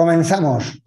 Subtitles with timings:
[0.00, 0.80] Comenzamos.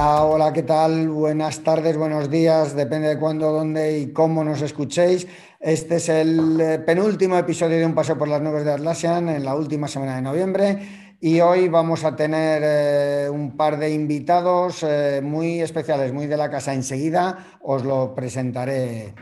[0.00, 1.08] Hola, hola, ¿qué tal?
[1.08, 5.26] Buenas tardes, buenos días, depende de cuándo, dónde y cómo nos escuchéis.
[5.58, 9.44] Este es el eh, penúltimo episodio de Un Paseo por las Nubes de Atlassian en
[9.44, 14.84] la última semana de noviembre y hoy vamos a tener eh, un par de invitados
[14.84, 16.72] eh, muy especiales, muy de la casa.
[16.72, 19.14] Enseguida os lo presentaré.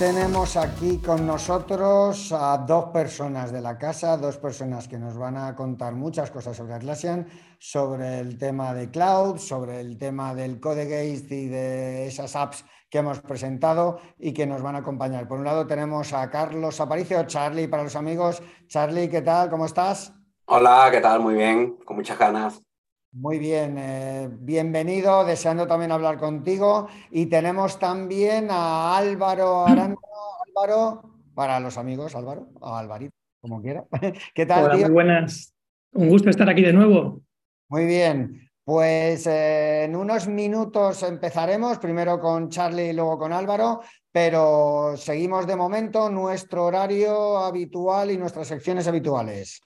[0.00, 5.36] Tenemos aquí con nosotros a dos personas de la casa, dos personas que nos van
[5.36, 7.26] a contar muchas cosas sobre Atlassian,
[7.58, 12.96] sobre el tema de cloud, sobre el tema del CodeGate y de esas apps que
[12.96, 15.28] hemos presentado y que nos van a acompañar.
[15.28, 18.42] Por un lado tenemos a Carlos Aparicio, Charlie para los amigos.
[18.68, 19.50] Charlie, ¿qué tal?
[19.50, 20.14] ¿Cómo estás?
[20.46, 21.20] Hola, ¿qué tal?
[21.20, 22.62] Muy bien, con muchas ganas.
[23.12, 26.88] Muy bien, eh, bienvenido, deseando también hablar contigo.
[27.10, 29.98] Y tenemos también a Álvaro Aranda.
[30.46, 31.02] Álvaro,
[31.34, 33.84] para los amigos, Álvaro, o Alvarito, como quiera.
[34.34, 34.64] ¿Qué tal?
[34.64, 35.52] Hola, muy buenas.
[35.92, 37.20] Un gusto estar aquí de nuevo.
[37.68, 43.80] Muy bien, pues eh, en unos minutos empezaremos, primero con Charlie y luego con Álvaro,
[44.12, 49.60] pero seguimos de momento nuestro horario habitual y nuestras secciones habituales.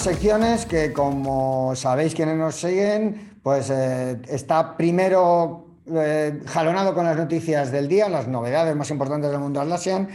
[0.00, 7.16] Secciones que, como sabéis quienes nos siguen, pues eh, está primero eh, jalonado con las
[7.16, 10.08] noticias del día, las novedades más importantes del mundo Atlassian.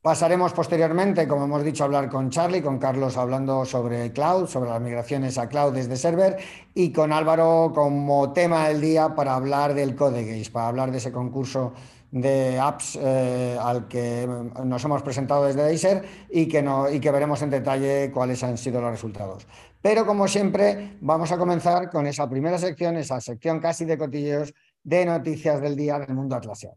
[0.00, 4.70] Pasaremos posteriormente, como hemos dicho, a hablar con Charlie, con Carlos hablando sobre cloud, sobre
[4.70, 6.36] las migraciones a cloud desde server,
[6.74, 11.10] y con Álvaro como tema del día para hablar del CodeGaze, para hablar de ese
[11.10, 11.72] concurso
[12.14, 14.24] de apps eh, al que
[14.64, 18.56] nos hemos presentado desde Deiser y que, no, y que veremos en detalle cuáles han
[18.56, 19.48] sido los resultados.
[19.82, 24.54] Pero como siempre, vamos a comenzar con esa primera sección, esa sección casi de cotilleos
[24.84, 26.76] de noticias del día del mundo atlasiano.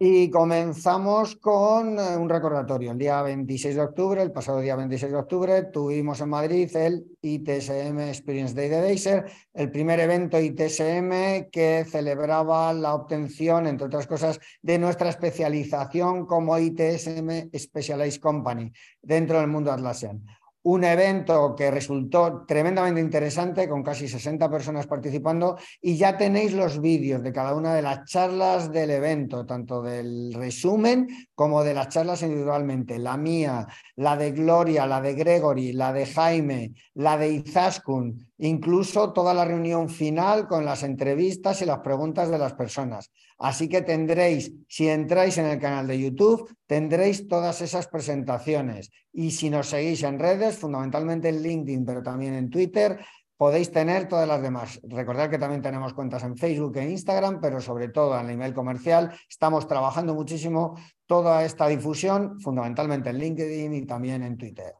[0.00, 2.92] Y comenzamos con eh, un recordatorio.
[2.92, 7.04] El día 26 de octubre, el pasado día 26 de octubre, tuvimos en Madrid el
[7.20, 14.06] ITSM Experience Day de Deiser, el primer evento ITSM que celebraba la obtención, entre otras
[14.06, 18.70] cosas, de nuestra especialización como ITSM Specialized Company
[19.02, 20.24] dentro del mundo Atlassian
[20.62, 26.80] un evento que resultó tremendamente interesante, con casi 60 personas participando, y ya tenéis los
[26.80, 31.88] vídeos de cada una de las charlas del evento, tanto del resumen como de las
[31.88, 32.98] charlas individualmente.
[32.98, 39.12] La mía, la de Gloria, la de Gregory, la de Jaime, la de Izaskun, incluso
[39.12, 43.10] toda la reunión final con las entrevistas y las preguntas de las personas.
[43.38, 48.90] Así que tendréis, si entráis en el canal de YouTube, tendréis todas esas presentaciones.
[49.12, 52.98] Y si nos seguís en redes, fundamentalmente en LinkedIn, pero también en Twitter,
[53.36, 54.80] podéis tener todas las demás.
[54.82, 58.52] Recordad que también tenemos cuentas en Facebook e Instagram, pero sobre todo en el email
[58.52, 59.12] comercial.
[59.30, 60.76] Estamos trabajando muchísimo
[61.06, 64.74] toda esta difusión, fundamentalmente en LinkedIn y también en Twitter.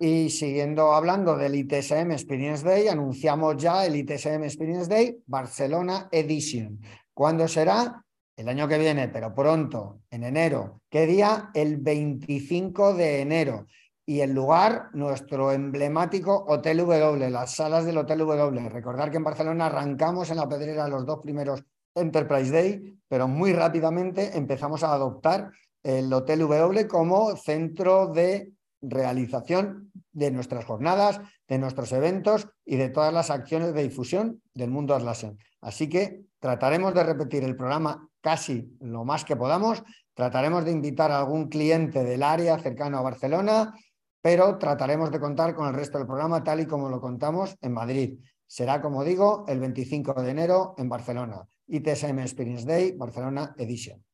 [0.00, 6.80] Y siguiendo hablando del ITSM Experience Day, anunciamos ya el ITSM Experience Day Barcelona Edition.
[7.12, 8.04] ¿Cuándo será?
[8.36, 10.82] El año que viene, pero pronto, en enero.
[10.88, 11.50] ¿Qué día?
[11.52, 13.66] El 25 de enero.
[14.06, 18.68] Y el lugar, nuestro emblemático Hotel W, las salas del Hotel W.
[18.68, 21.64] Recordar que en Barcelona arrancamos en la pedrera los dos primeros
[21.96, 25.50] Enterprise Day, pero muy rápidamente empezamos a adoptar
[25.82, 32.90] el Hotel W como centro de realización de nuestras jornadas, de nuestros eventos y de
[32.90, 35.38] todas las acciones de difusión del mundo Atlassian.
[35.60, 39.82] Así que trataremos de repetir el programa casi lo más que podamos,
[40.18, 43.72] Trataremos de invitar a algún cliente del área cercano a Barcelona,
[44.20, 47.72] pero trataremos de contar con el resto del programa tal y como lo contamos en
[47.72, 48.18] Madrid.
[48.44, 51.46] Será, como digo, el 25 de enero en Barcelona.
[51.68, 54.07] ITSM Experience Day, Barcelona Edition.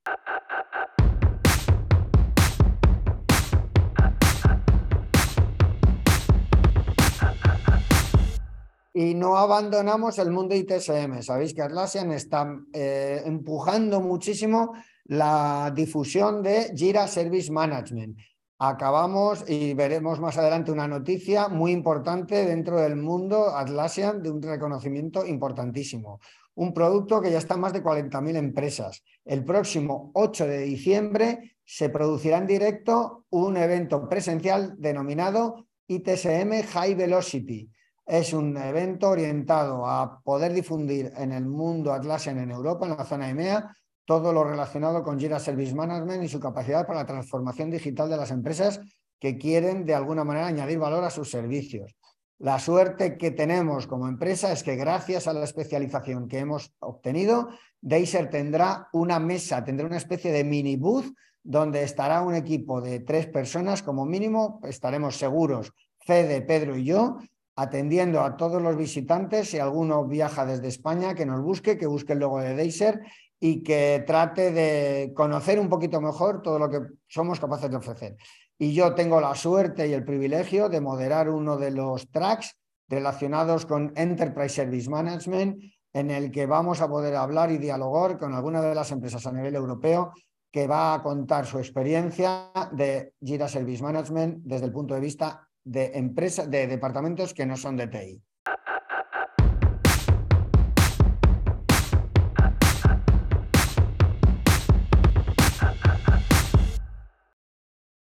[8.97, 11.21] Y no abandonamos el mundo ITSM.
[11.21, 14.73] Sabéis que Atlassian está eh, empujando muchísimo
[15.07, 18.17] la difusión de Jira Service Management.
[18.57, 24.41] Acabamos y veremos más adelante una noticia muy importante dentro del mundo Atlassian de un
[24.41, 26.21] reconocimiento importantísimo.
[26.55, 29.03] Un producto que ya está en más de 40.000 empresas.
[29.25, 36.95] El próximo 8 de diciembre se producirá en directo un evento presencial denominado ITSM High
[36.95, 37.74] Velocity
[38.07, 43.05] es un evento orientado a poder difundir en el mundo Atlassian en Europa, en la
[43.05, 43.75] zona EMEA,
[44.05, 48.19] todo lo relacionado con Jira Service Management y su capacidad para la transformación digital de
[48.19, 48.81] las empresas
[49.19, 51.97] que quieren de alguna manera añadir valor a sus servicios.
[52.39, 57.49] La suerte que tenemos como empresa es que gracias a la especialización que hemos obtenido,
[57.81, 61.07] Deiser tendrá una mesa, tendrá una especie de mini booth
[61.43, 67.19] donde estará un equipo de tres personas como mínimo, estaremos seguros, Fede, Pedro y yo,
[67.57, 69.51] atendiendo a todos los visitantes.
[69.51, 73.01] Si alguno viaja desde España, que nos busque, que busque el logo de Deiser
[73.41, 78.17] y que trate de conocer un poquito mejor todo lo que somos capaces de ofrecer.
[78.59, 82.57] Y yo tengo la suerte y el privilegio de moderar uno de los tracks
[82.89, 85.63] relacionados con Enterprise Service Management,
[85.93, 89.33] en el que vamos a poder hablar y dialogar con alguna de las empresas a
[89.33, 90.13] nivel europeo
[90.51, 95.44] que va a contar su experiencia de Jira Service Management desde el punto de vista
[95.65, 98.23] de empresas, de departamentos que no son de TI.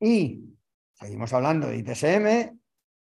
[0.00, 0.56] Y
[0.94, 2.58] seguimos hablando de ITSM,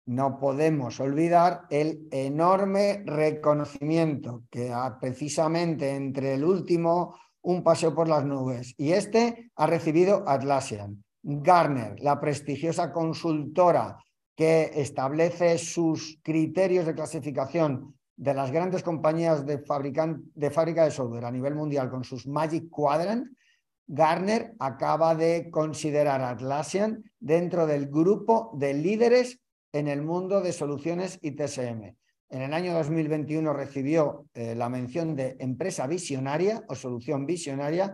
[0.06, 8.24] no podemos olvidar el enorme reconocimiento que precisamente entre el último Un paseo por las
[8.24, 11.04] nubes y este ha recibido Atlassian.
[11.22, 13.98] Garner, la prestigiosa consultora
[14.36, 21.32] que establece sus criterios de clasificación de las grandes compañías de, fábrica de software a
[21.32, 23.28] nivel mundial con sus Magic Quadrant,
[23.86, 29.40] Garner acaba de considerar Atlassian dentro del grupo de líderes
[29.72, 31.96] en el mundo de soluciones ITSM.
[32.30, 37.94] En el año 2021 recibió eh, la mención de empresa visionaria o solución visionaria,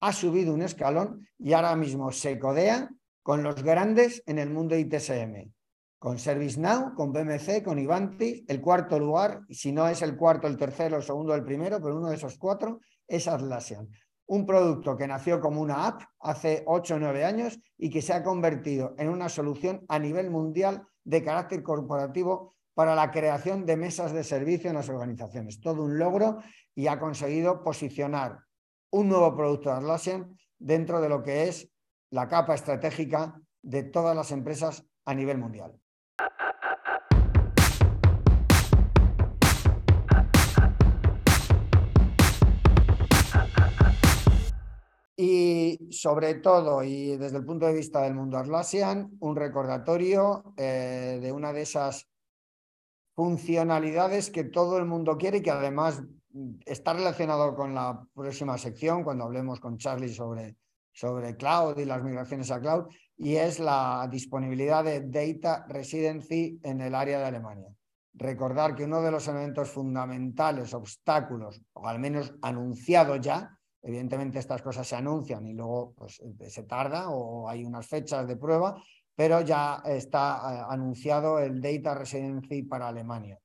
[0.00, 2.90] ha subido un escalón y ahora mismo se codea
[3.22, 5.50] con los grandes en el mundo ITSM
[6.00, 8.42] con ServiceNow, con BMC, con Ivanti.
[8.48, 11.98] El cuarto lugar, si no es el cuarto, el tercero, el segundo, el primero, pero
[11.98, 13.86] uno de esos cuatro es Atlassian.
[14.26, 18.14] Un producto que nació como una app hace ocho o nueve años y que se
[18.14, 23.76] ha convertido en una solución a nivel mundial de carácter corporativo para la creación de
[23.76, 25.60] mesas de servicio en las organizaciones.
[25.60, 26.38] Todo un logro
[26.74, 28.38] y ha conseguido posicionar
[28.90, 31.70] un nuevo producto de Atlassian dentro de lo que es
[32.08, 35.78] la capa estratégica de todas las empresas a nivel mundial.
[45.22, 51.18] Y sobre todo, y desde el punto de vista del mundo Atlassian, un recordatorio eh,
[51.20, 52.08] de una de esas
[53.14, 56.02] funcionalidades que todo el mundo quiere y que además
[56.64, 60.56] está relacionado con la próxima sección, cuando hablemos con Charlie sobre,
[60.90, 62.86] sobre cloud y las migraciones a cloud,
[63.18, 67.68] y es la disponibilidad de data residency en el área de Alemania.
[68.14, 74.62] Recordar que uno de los elementos fundamentales, obstáculos, o al menos anunciado ya, Evidentemente estas
[74.62, 78.82] cosas se anuncian y luego pues, se tarda o hay unas fechas de prueba,
[79.14, 83.38] pero ya está eh, anunciado el Data Residency para Alemania.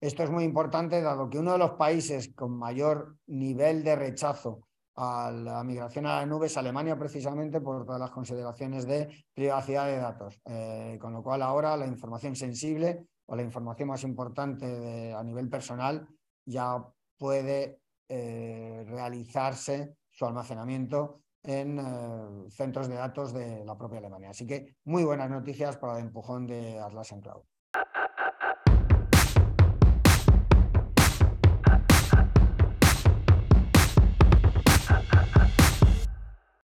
[0.00, 4.66] Esto es muy importante dado que uno de los países con mayor nivel de rechazo
[4.96, 9.86] a la migración a la nube es Alemania precisamente por todas las consideraciones de privacidad
[9.86, 10.40] de datos.
[10.44, 15.48] Eh, con lo cual ahora la información sensible o la información más importante a nivel
[15.48, 16.06] personal
[16.44, 16.84] ya
[17.16, 17.81] puede
[18.14, 24.28] eh, realizarse su almacenamiento en eh, centros de datos de la propia Alemania.
[24.30, 27.42] Así que muy buenas noticias para el empujón de Atlassian Cloud.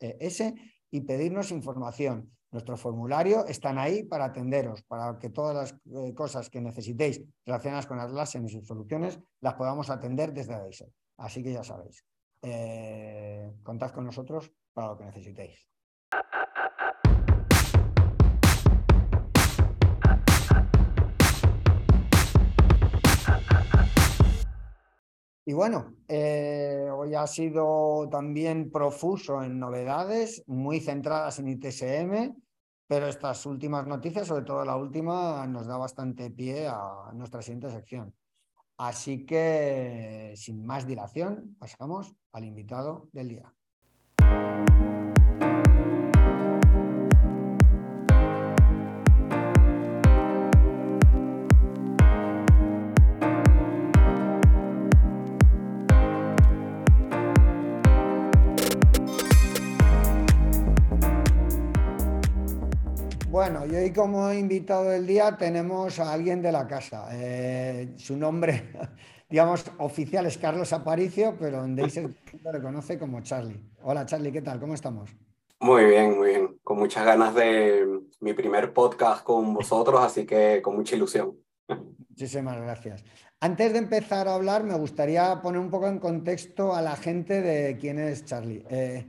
[0.00, 0.42] es
[0.92, 2.28] y pedirnos información.
[2.50, 7.86] Nuestro formulario están ahí para atenderos, para que todas las eh, cosas que necesitéis relacionadas
[7.86, 10.88] con Atlassian y sus soluciones las podamos atender desde Deiser.
[11.18, 12.04] Así que ya sabéis,
[12.42, 15.69] eh, contad con nosotros para lo que necesitéis.
[25.44, 32.34] Y bueno, eh, hoy ha sido también profuso en novedades, muy centradas en ITSM,
[32.86, 37.70] pero estas últimas noticias, sobre todo la última, nos da bastante pie a nuestra siguiente
[37.70, 38.14] sección.
[38.76, 43.54] Así que, sin más dilación, pasamos al invitado del día.
[63.40, 67.08] Bueno, y hoy como invitado del día tenemos a alguien de la casa.
[67.10, 68.64] Eh, su nombre,
[69.30, 72.10] digamos, oficial es Carlos Aparicio, pero en Deiser
[72.52, 73.58] le conoce como Charlie.
[73.82, 74.60] Hola Charlie, ¿qué tal?
[74.60, 75.08] ¿Cómo estamos?
[75.58, 76.58] Muy bien, muy bien.
[76.62, 81.34] Con muchas ganas de mi primer podcast con vosotros, así que con mucha ilusión.
[82.10, 83.02] Muchísimas gracias.
[83.40, 87.40] Antes de empezar a hablar, me gustaría poner un poco en contexto a la gente
[87.40, 88.66] de quién es Charlie.
[88.68, 89.06] Eh,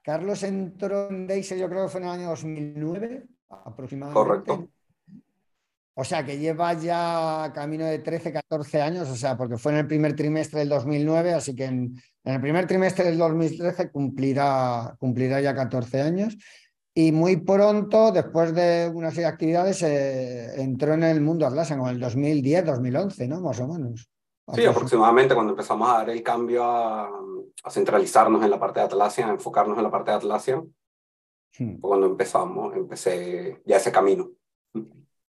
[0.00, 4.14] Carlos entró en Deiser, yo creo que fue en el año 2009 aproximadamente.
[4.14, 4.68] Correcto.
[5.94, 9.78] O sea, que lleva ya camino de 13, 14 años, o sea, porque fue en
[9.78, 15.40] el primer trimestre del 2009, así que en, el primer trimestre del 2013 cumplirá, cumplirá
[15.40, 16.38] ya 14 años.
[16.94, 21.80] Y muy pronto, después de una serie de actividades, eh, entró en el mundo Atlassian,
[21.80, 23.40] en el 2010, 2011, ¿no?
[23.40, 24.10] Más o menos.
[24.54, 27.10] Sí, aproximadamente cuando empezamos a dar el cambio a,
[27.62, 30.74] a centralizarnos en la parte de Atlassian, a enfocarnos en la parte de Atlassian.
[31.80, 34.30] Cuando empezamos, empecé ya ese camino.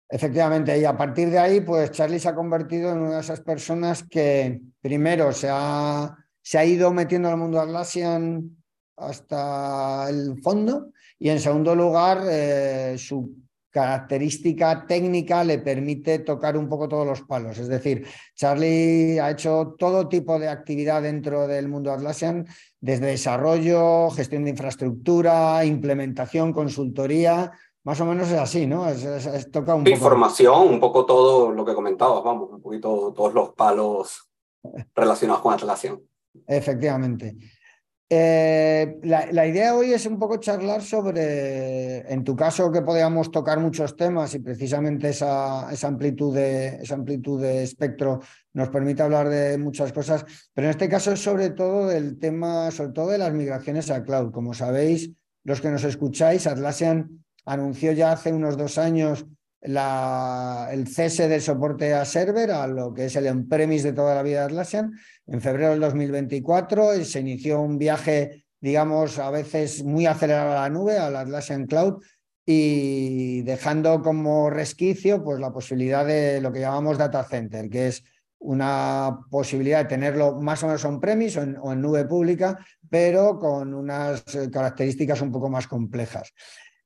[0.07, 3.41] Efectivamente, y a partir de ahí, pues Charlie se ha convertido en una de esas
[3.41, 8.57] personas que primero se ha, se ha ido metiendo al mundo Atlassian
[8.97, 13.35] hasta el fondo y en segundo lugar, eh, su
[13.69, 17.57] característica técnica le permite tocar un poco todos los palos.
[17.57, 22.47] Es decir, Charlie ha hecho todo tipo de actividad dentro del mundo Atlassian,
[22.81, 27.51] desde desarrollo, gestión de infraestructura, implementación, consultoría.
[27.83, 28.87] Más o menos es así, ¿no?
[28.89, 33.49] Es, toca un Información, un poco todo lo que comentabas, vamos, un poquito todos los
[33.53, 34.29] palos
[34.95, 35.99] relacionados con Atlassian.
[36.47, 37.37] Efectivamente.
[38.13, 43.59] Eh, la, idea hoy es un poco charlar sobre, en tu caso, que podíamos tocar
[43.59, 48.19] muchos temas y precisamente esa, esa, amplitud de, esa amplitud de espectro
[48.53, 52.69] nos permite hablar de muchas cosas, pero en este caso es sobre todo del tema,
[52.71, 54.31] sobre todo de las migraciones a cloud.
[54.31, 55.11] Como sabéis,
[55.43, 59.25] los que nos escucháis, Atlassian anunció ya hace unos dos años
[59.63, 64.23] el cese del soporte a server, a lo que es el on-premise de toda la
[64.23, 64.91] vida de Atlassian.
[65.27, 70.69] En febrero del 2024 se inició un viaje, digamos, a veces muy acelerado a la
[70.69, 72.03] nube, al Atlassian Cloud,
[72.43, 78.03] y dejando como resquicio pues, la posibilidad de lo que llamamos data center, que es
[78.41, 82.57] una posibilidad de tenerlo más o menos on-premise o, o en nube pública,
[82.89, 86.33] pero con unas características un poco más complejas.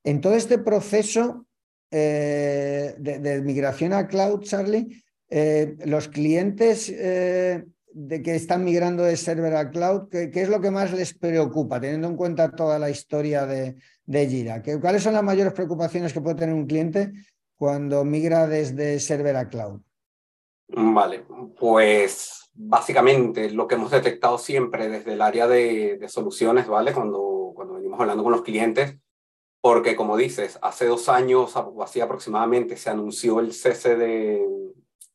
[0.04, 1.46] En todo este proceso,
[1.90, 9.16] eh, de, migración a cloud, Charlie, eh, los clientes eh, de que están migrando de
[9.16, 12.90] server a cloud, ¿qué, es lo que más les preocupa, teniendo en cuenta toda la
[12.90, 14.62] historia de, de Jira?
[14.80, 17.12] ¿Cuáles son las mayores preocupaciones que puede tener un cliente
[17.56, 19.80] cuando migra desde server a cloud?
[20.68, 21.24] Vale,
[21.58, 26.92] pues básicamente lo que hemos detectado siempre desde el área de, soluciones, ¿vale?
[26.92, 28.98] Cuando, cuando venimos hablando con los clientes,
[29.60, 34.44] porque como dices, hace dos años o así aproximadamente se anunció el cese de,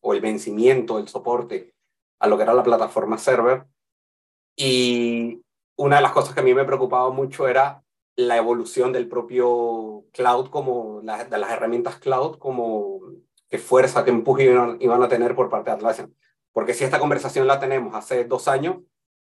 [0.01, 1.73] o el vencimiento del soporte
[2.19, 3.65] a lo que era la plataforma server.
[4.55, 5.41] Y
[5.75, 7.83] una de las cosas que a mí me preocupaba mucho era
[8.15, 12.99] la evolución del propio cloud, como de las herramientas cloud, como
[13.51, 16.15] qué fuerza, qué empuje iban, iban a tener por parte de Atlassian.
[16.53, 18.77] Porque si esta conversación la tenemos hace dos años,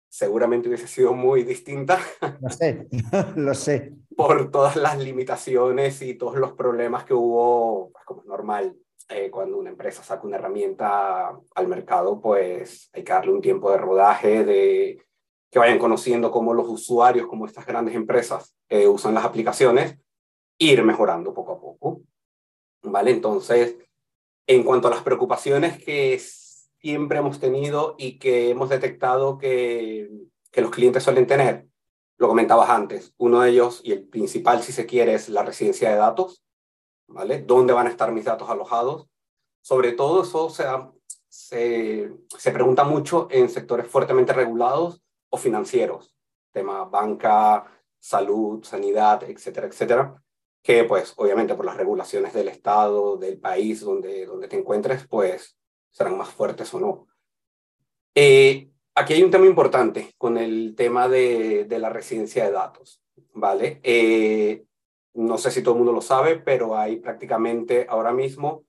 [0.08, 1.98] seguramente hubiese sido muy distinta.
[2.40, 2.88] Lo sé,
[3.36, 3.92] lo sé.
[4.16, 8.76] Por todas las limitaciones y todos los problemas que hubo, pues como es normal,
[9.08, 13.70] eh, cuando una empresa saca una herramienta al mercado, pues hay que darle un tiempo
[13.70, 15.04] de rodaje, de
[15.50, 19.98] que vayan conociendo cómo los usuarios, como estas grandes empresas eh, usan las aplicaciones,
[20.58, 22.02] ir mejorando poco a poco.
[22.82, 23.10] ¿Vale?
[23.10, 23.76] Entonces,
[24.50, 26.20] en cuanto a las preocupaciones que
[26.80, 30.10] siempre hemos tenido y que hemos detectado que,
[30.52, 31.68] los clientes suelen tener,
[32.16, 35.90] lo comentabas antes, uno de ellos y el principal, si se quiere, es la residencia
[35.90, 36.42] de datos,
[37.06, 37.42] ¿vale?
[37.42, 39.06] ¿Dónde van a estar mis datos alojados?
[39.62, 40.64] Sobre todo eso se,
[41.28, 46.12] se, se pregunta mucho en sectores fuertemente regulados o financieros,
[46.50, 47.66] tema banca,
[48.00, 50.20] salud, sanidad, etcétera, etcétera,
[50.62, 55.56] que pues obviamente por las regulaciones del Estado, del país donde, donde te encuentres, pues
[55.90, 57.06] serán más fuertes o no.
[58.14, 63.02] Eh, aquí hay un tema importante con el tema de, de la residencia de datos,
[63.32, 63.80] ¿vale?
[63.82, 64.64] Eh,
[65.14, 68.64] no sé si todo el mundo lo sabe, pero hay prácticamente ahora mismo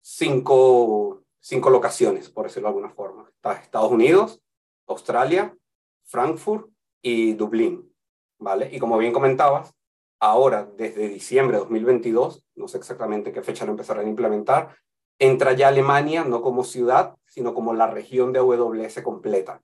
[0.00, 3.28] cinco, cinco locaciones, por decirlo de alguna forma.
[3.28, 4.40] Está Estados Unidos,
[4.86, 5.56] Australia,
[6.04, 6.68] Frankfurt
[7.02, 7.92] y Dublín,
[8.38, 8.70] ¿vale?
[8.72, 9.74] Y como bien comentabas,
[10.22, 14.76] ahora, desde diciembre de 2022, no sé exactamente qué fecha lo empezarán a implementar,
[15.18, 19.60] entra ya Alemania no como ciudad, sino como la región de AWS completa,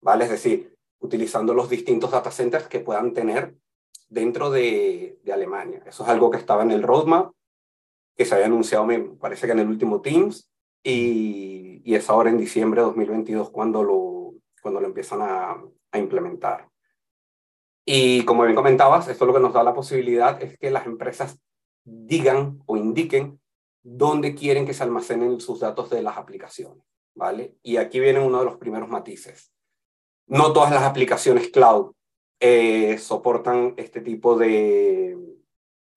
[0.00, 0.24] ¿vale?
[0.24, 3.56] Es decir, utilizando los distintos data centers que puedan tener
[4.08, 5.82] dentro de, Alemania.
[5.86, 7.32] Eso es algo que estaba en el roadmap,
[8.16, 10.50] que se había anunciado, me parece que en el último Teams,
[10.82, 15.62] y, y es ahora en diciembre de 2022 cuando lo, cuando lo empiezan a,
[15.92, 16.68] a implementar.
[17.84, 21.38] Y como bien comentabas, esto lo que nos da la posibilidad es que las empresas
[21.84, 23.40] digan o indiquen
[23.82, 26.82] dónde quieren que se almacenen sus datos de las aplicaciones,
[27.14, 27.56] ¿vale?
[27.62, 29.52] Y aquí viene uno de los primeros matices.
[30.26, 31.92] No todas las aplicaciones cloud
[32.40, 35.18] eh, soportan este tipo de,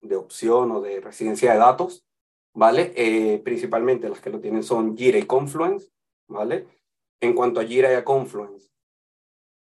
[0.02, 2.04] de opción o de residencia de datos,
[2.52, 2.92] ¿vale?
[2.96, 5.88] Eh, principalmente las que lo tienen son Jira y Confluence,
[6.26, 6.66] ¿vale?
[7.20, 8.70] en cuanto a Jira y a Confluence,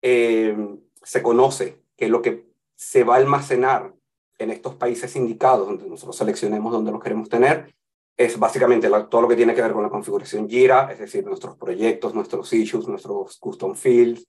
[0.01, 0.55] eh,
[1.03, 3.93] se conoce que lo que se va a almacenar
[4.37, 7.73] en estos países indicados, donde nosotros seleccionemos donde lo queremos tener,
[8.17, 11.58] es básicamente todo lo que tiene que ver con la configuración Jira, es decir, nuestros
[11.58, 14.25] proyectos, nuestros issues, nuestros custom fields,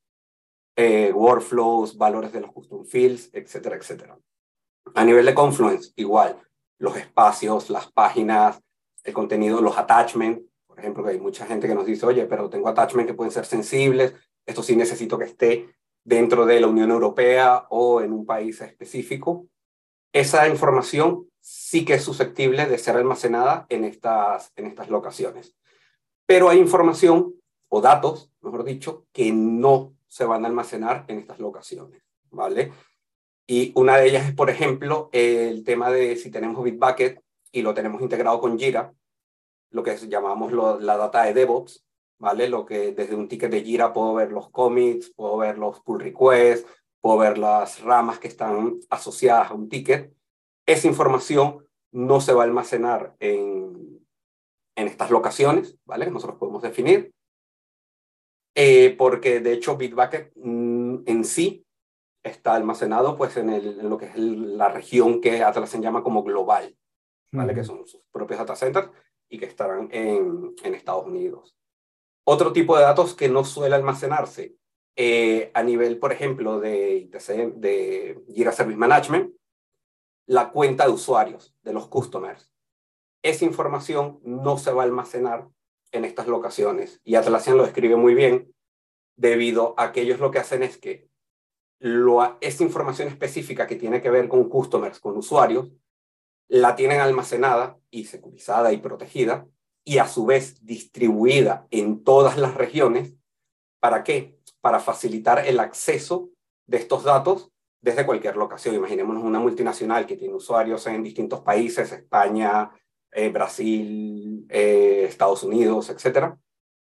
[0.76, 4.18] eh, workflows, valores de los custom fields, etcétera, etcétera.
[4.94, 6.40] A nivel de Confluence, igual,
[6.78, 8.60] los espacios, las páginas,
[9.04, 12.50] el contenido, los attachments, por ejemplo, que hay mucha gente que nos dice, oye, pero
[12.50, 15.75] tengo attachments que pueden ser sensibles, esto sí necesito que esté
[16.06, 19.48] dentro de la Unión Europea o en un país específico.
[20.12, 25.56] Esa información sí que es susceptible de ser almacenada en estas, en estas locaciones.
[26.24, 27.34] Pero hay información
[27.68, 32.72] o datos, mejor dicho, que no se van a almacenar en estas locaciones, ¿vale?
[33.48, 37.74] Y una de ellas es, por ejemplo, el tema de si tenemos Bitbucket y lo
[37.74, 38.94] tenemos integrado con Jira,
[39.70, 41.85] lo que llamamos la data de DevOps,
[42.18, 42.48] ¿vale?
[42.48, 46.00] Lo que desde un ticket de Jira puedo ver los commits, puedo ver los pull
[46.00, 46.68] requests,
[47.00, 50.12] puedo ver las ramas que están asociadas a un ticket.
[50.66, 54.06] Esa información no se va a almacenar en,
[54.76, 56.10] en estas locaciones, ¿vale?
[56.10, 57.12] Nosotros podemos definir.
[58.54, 61.66] Eh, porque de hecho Bitbucket mm, en sí
[62.22, 66.22] está almacenado pues en, el, en lo que es la región que Atlassian llama como
[66.22, 66.76] global,
[67.32, 67.54] ¿vale?
[67.54, 68.90] Que son sus propios data centers
[69.28, 71.56] y que estarán en, en Estados Unidos.
[72.28, 74.56] Otro tipo de datos que no suele almacenarse
[74.96, 79.32] eh, a nivel, por ejemplo, de, de Jira Service Management,
[80.26, 82.52] la cuenta de usuarios de los customers.
[83.22, 85.48] Esa información no se va a almacenar
[85.92, 87.00] en estas locaciones.
[87.04, 88.52] Y Atlassian lo describe muy bien,
[89.16, 91.08] debido a que ellos lo que hacen es que
[91.78, 95.72] lo, esa información específica que tiene que ver con customers, con usuarios,
[96.48, 99.46] la tienen almacenada y securizada y protegida
[99.86, 103.14] y a su vez distribuida en todas las regiones.
[103.80, 104.38] ¿Para qué?
[104.60, 106.30] Para facilitar el acceso
[106.66, 108.74] de estos datos desde cualquier locación.
[108.74, 112.70] Imaginémonos una multinacional que tiene usuarios en distintos países, España,
[113.12, 116.38] eh, Brasil, eh, Estados Unidos, etcétera,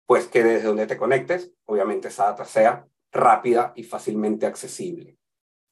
[0.07, 5.19] pues que desde donde te conectes, obviamente esa data sea rápida y fácilmente accesible.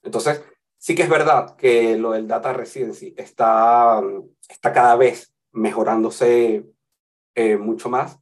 [0.03, 0.43] Entonces,
[0.85, 4.03] Sí que es verdad que lo del data residency está,
[4.47, 6.67] está cada vez mejorándose
[7.35, 8.21] eh, mucho más,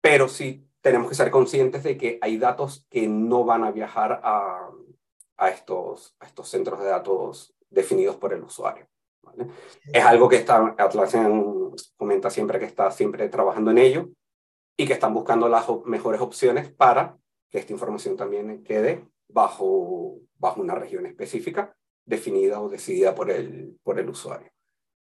[0.00, 4.20] pero sí tenemos que ser conscientes de que hay datos que no van a viajar
[4.24, 4.68] a,
[5.36, 8.86] a, estos, a estos centros de datos definidos por el usuario.
[9.92, 14.08] Es algo que está, Atlassian comenta siempre que está siempre trabajando en ello
[14.76, 17.16] y que están buscando las mejores opciones para
[17.50, 23.78] que esta información también quede bajo, bajo una región específica definida o decidida por el,
[23.82, 24.50] por el usuario.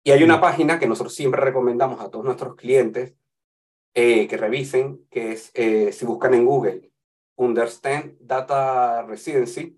[0.02, 3.14] Y hay una página que nosotros siempre recomendamos a todos nuestros clientes
[4.00, 6.92] eh, que revisen, que es, eh, si buscan en Google,
[7.34, 9.76] Understand Data Residency,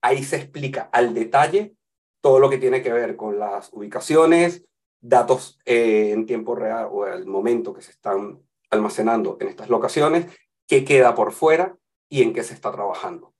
[0.00, 1.76] ahí se explica al detalle
[2.22, 4.64] todo lo que tiene que ver con las ubicaciones,
[5.02, 10.28] datos eh, en tiempo real o al momento que se están almacenando en estas locaciones,
[10.66, 11.76] qué queda por fuera
[12.08, 13.34] y en qué se está trabajando.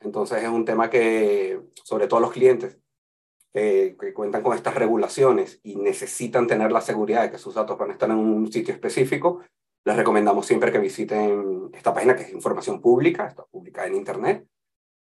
[0.00, 2.78] Entonces es un tema que, sobre todo los clientes
[3.52, 7.90] que cuentan con estas regulaciones y necesitan tener la seguridad de que sus datos van
[7.90, 9.42] a estar en un sitio específico,
[9.88, 14.46] les recomendamos siempre que visiten esta página que es información pública, está publicada en Internet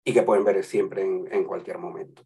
[0.04, 2.24] y que pueden ver siempre en, en cualquier momento.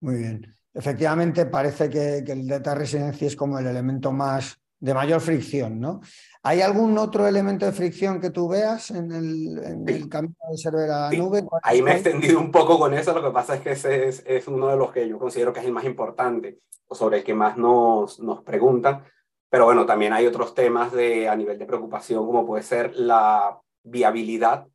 [0.00, 0.58] Muy bien.
[0.74, 6.00] Efectivamente, parece que, el data residency es como el elemento más de mayor fricción, ¿no?
[6.42, 11.10] ¿Hay algún otro elemento de fricción que tú veas en el, camino de server a
[11.10, 11.44] la nube?
[11.64, 14.46] Ahí me he extendido un poco con eso, lo que pasa es que ese es,
[14.46, 17.34] uno de los que yo considero que es el más importante o sobre el que
[17.34, 19.02] más nos, nos preguntan,
[19.50, 23.60] pero bueno, también hay otros temas de, a nivel de preocupación, como puede ser la
[23.82, 24.66] viabilidad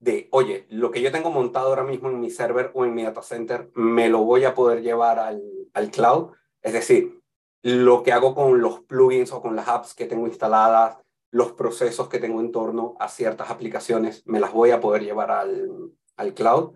[0.00, 3.02] de, oye, lo que yo tengo montado ahora mismo en mi server o en mi
[3.02, 5.42] data center, me lo voy a poder llevar al,
[5.74, 6.32] al cloud.
[6.62, 7.20] Es decir,
[7.62, 10.98] lo que hago con los plugins o con las apps que tengo instaladas,
[11.30, 15.30] los procesos que tengo en torno a ciertas aplicaciones, me las voy a poder llevar
[15.30, 16.74] al, al cloud.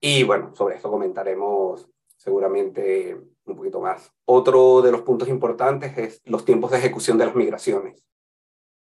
[0.00, 3.20] Y bueno, sobre esto comentaremos seguramente
[3.52, 4.12] un poquito más.
[4.24, 8.06] Otro de los puntos importantes es los tiempos de ejecución de las migraciones.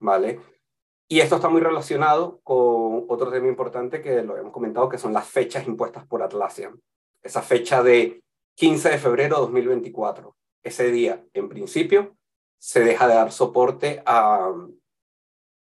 [0.01, 0.40] ¿Vale?
[1.09, 5.12] Y esto está muy relacionado con otro tema importante que lo hemos comentado, que son
[5.12, 6.81] las fechas impuestas por Atlassian.
[7.23, 8.23] Esa fecha de
[8.57, 10.37] 15 de febrero de 2024.
[10.62, 12.16] Ese día, en principio,
[12.59, 14.53] se deja de dar soporte a,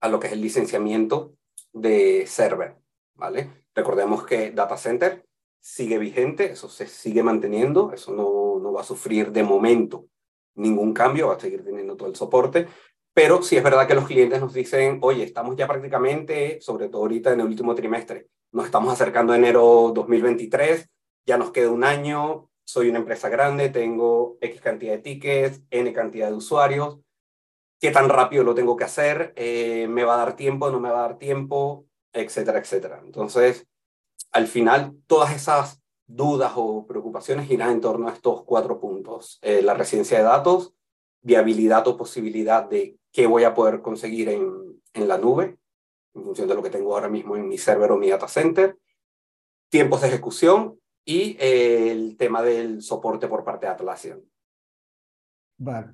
[0.00, 1.34] a lo que es el licenciamiento
[1.72, 2.76] de server.
[3.14, 3.64] ¿vale?
[3.74, 5.24] Recordemos que Data Center
[5.60, 8.39] sigue vigente, eso se sigue manteniendo, eso no,
[8.72, 10.06] va a sufrir de momento
[10.54, 12.68] ningún cambio, va a seguir teniendo todo el soporte,
[13.14, 17.02] pero sí es verdad que los clientes nos dicen, oye, estamos ya prácticamente, sobre todo
[17.02, 20.88] ahorita en el último trimestre, nos estamos acercando a enero 2023,
[21.26, 25.92] ya nos queda un año, soy una empresa grande, tengo X cantidad de tickets, N
[25.92, 26.98] cantidad de usuarios,
[27.80, 29.32] ¿qué tan rápido lo tengo que hacer?
[29.36, 30.70] Eh, ¿Me va a dar tiempo?
[30.70, 31.86] ¿No me va a dar tiempo?
[32.12, 33.00] Etcétera, etcétera.
[33.04, 33.66] Entonces,
[34.32, 35.79] al final, todas esas
[36.10, 39.38] dudas o preocupaciones giran en torno a estos cuatro puntos.
[39.42, 40.74] Eh, la residencia de datos,
[41.22, 45.58] viabilidad o posibilidad de qué voy a poder conseguir en, en la nube,
[46.14, 48.76] en función de lo que tengo ahora mismo en mi server o mi data center,
[49.68, 54.20] tiempos de ejecución y eh, el tema del soporte por parte de Atlassian.
[55.58, 55.92] Vale.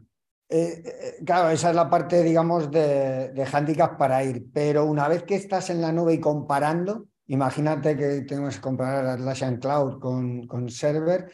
[0.49, 5.09] Eh, eh, claro, esa es la parte, digamos, de, de handicap para ir, pero una
[5.09, 9.99] vez que estás en la nube y comparando, imagínate que tenemos que comparar Atlassian Cloud
[10.01, 11.31] con, con server,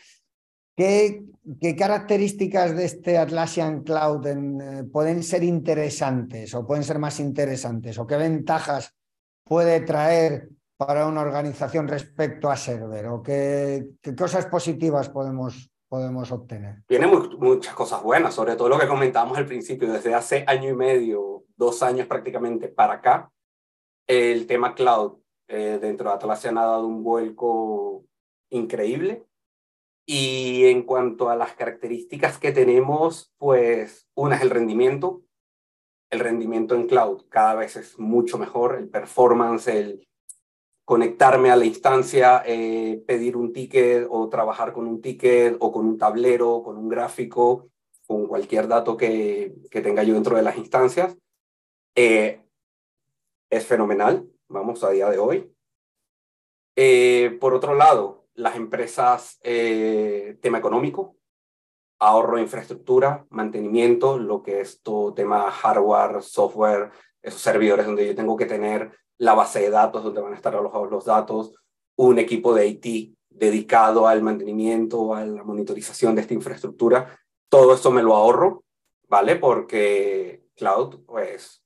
[0.74, 1.26] ¿Qué,
[1.76, 7.98] características de este Atlassian Cloud eh, pueden ser interesantes o pueden ser más interesantes?
[7.98, 8.94] ¿O qué ventajas
[9.44, 13.06] puede traer para una organización respecto a Server?
[13.08, 16.82] ¿O qué, cosas positivas podemos, podemos obtener?
[16.86, 20.74] Tiene muchas cosas buenas, sobre todo lo que comentábamos al principio, desde hace año y
[20.74, 23.30] medio, dos años prácticamente para acá,
[24.06, 25.21] el tema cloud
[25.52, 28.06] eh, dentro de Atlassian ha dado un vuelco
[28.48, 29.26] increíble
[30.06, 35.22] y en cuanto a las características que tenemos, pues una es el rendimiento.
[36.10, 40.08] El rendimiento en cloud cada vez es mucho mejor, el performance, el
[40.86, 45.86] conectarme a la instancia, eh, pedir un ticket o trabajar con un ticket o con
[45.86, 47.68] un tablero, con un gráfico,
[48.06, 51.16] con cualquier dato que, que tenga yo dentro de las instancias.
[51.94, 52.40] Eh,
[53.50, 55.52] es fenomenal, vamos, a día de hoy.
[56.76, 61.16] Eh, por otro lado, las empresas, eh, tema económico,
[61.98, 66.90] ahorro de infraestructura, mantenimiento, lo que es todo tema hardware, software,
[67.22, 70.54] esos servidores donde yo tengo que tener la base de datos donde van a estar
[70.54, 71.54] alojados los datos,
[71.96, 77.90] un equipo de IT dedicado al mantenimiento, a la monitorización de esta infraestructura, todo esto
[77.90, 78.64] me lo ahorro,
[79.08, 79.36] ¿vale?
[79.36, 81.61] Porque cloud, pues,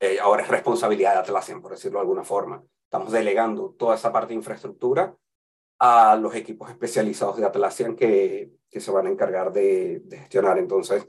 [0.00, 2.62] eh, ahora es responsabilidad de Atlassian, por decirlo de alguna forma.
[2.84, 5.14] Estamos delegando toda esa parte de infraestructura
[5.80, 10.58] a los equipos especializados de Atlassian que, se van a encargar de, gestionar.
[10.58, 11.06] Entonces,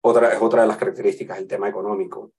[0.00, 2.32] otra, es otra de las características el tema económico.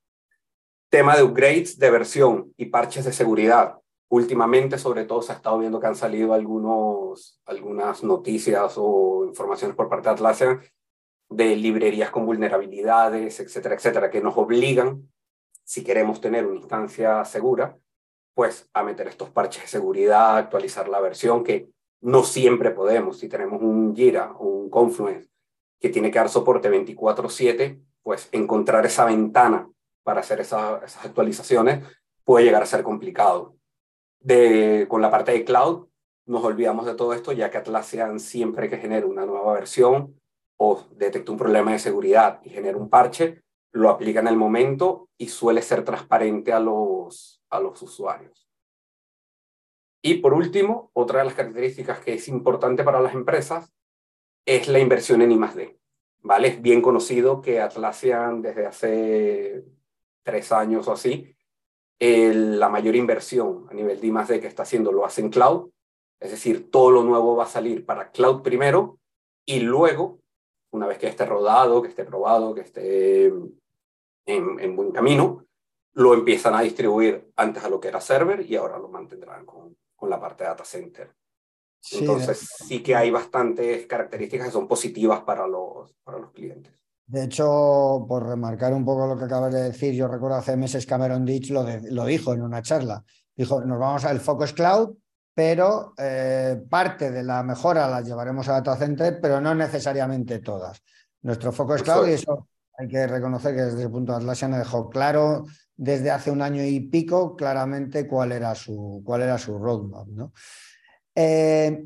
[0.90, 3.78] Tema de upgrades de versión y parches de seguridad.
[4.10, 9.76] Últimamente, sobre todo, se ha estado viendo que han salido algunos, algunas noticias o informaciones
[9.76, 10.62] por parte de Atlassian
[11.30, 15.10] de librerías con vulnerabilidades, etcétera, etcétera, que nos obligan,
[15.66, 17.78] si queremos tener una instancia segura,
[18.34, 21.70] pues a meter estos parches de seguridad, actualizar la versión, que
[22.02, 23.18] no siempre podemos.
[23.18, 25.28] Si tenemos un Jira o un Confluence
[25.80, 29.70] que tiene que dar soporte 24/7, pues encontrar esa ventana
[30.04, 31.84] para hacer esas actualizaciones
[32.24, 33.56] puede llegar a ser complicado.
[34.20, 35.88] De, con la parte de cloud,
[36.26, 40.20] nos olvidamos de todo esto, ya que Atlassian siempre que genera una nueva versión
[40.58, 43.44] o detecta un problema de seguridad y genera un parche,
[43.76, 48.48] lo aplica en el momento y suele ser transparente a los, a los usuarios.
[50.02, 53.74] Y por último, otra de las características que es importante para las empresas
[54.46, 55.78] es la inversión en I+.D.
[56.22, 56.48] ¿vale?
[56.48, 59.66] Es bien conocido que Atlassian desde hace
[60.24, 61.36] tres años o así,
[62.00, 64.40] la mayor inversión a nivel de I+.D.
[64.40, 65.70] que está haciendo lo hace en cloud,
[66.22, 69.00] es decir, todo lo nuevo va a salir para cloud primero
[69.46, 70.22] y luego,
[70.72, 73.34] una vez que esté rodado, que esté probado, que esté
[74.26, 75.46] en, buen camino,
[75.94, 79.78] lo empiezan a distribuir antes a lo que era server y ahora lo mantendrán con,
[79.96, 81.14] con la parte de data center.
[81.92, 86.74] Entonces sí que hay bastantes características que son positivas para los, para los clientes.
[87.08, 90.88] De hecho, por remarcar un poco lo que acabas de decir, yo recuerdo hace meses
[90.88, 93.04] Cameron Ditch lo, lo dijo en una charla.
[93.36, 94.96] Dijo, nos vamos al Focus Cloud,
[95.34, 100.82] pero eh, parte de la mejora la llevaremos a Data Center, pero no necesariamente todas.
[101.22, 104.90] Nuestro Focus Cloud, y eso hay que reconocer que desde el punto de Atlassian dejó
[104.90, 110.08] claro desde hace un año y pico claramente cuál era su, cuál era su roadmap.
[110.08, 110.34] ¿no?
[111.14, 111.84] Eh,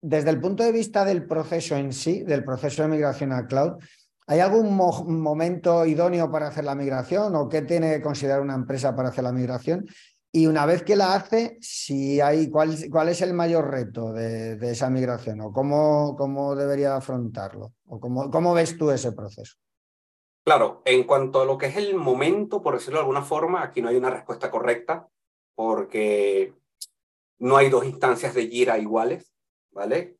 [0.00, 3.82] desde el punto de vista del proceso en sí, del proceso de migración a cloud,
[4.26, 8.94] ¿hay algún momento idóneo para hacer la migración o qué tiene que considerar una empresa
[8.94, 9.86] para hacer la migración?
[10.30, 14.58] Y una vez que la hace, si hay, ¿cuál, cuál es el mayor reto de,
[14.70, 17.72] esa migración o cómo, cómo debería afrontarlo?
[17.86, 19.56] ¿O cómo, cómo ves tú ese proceso?
[20.48, 23.82] Claro, en cuanto a lo que es el momento, por decirlo de alguna forma, aquí
[23.82, 25.06] no hay una respuesta correcta,
[25.54, 26.54] porque
[27.38, 29.34] no hay dos instancias de Jira iguales,
[29.72, 30.16] ¿vale?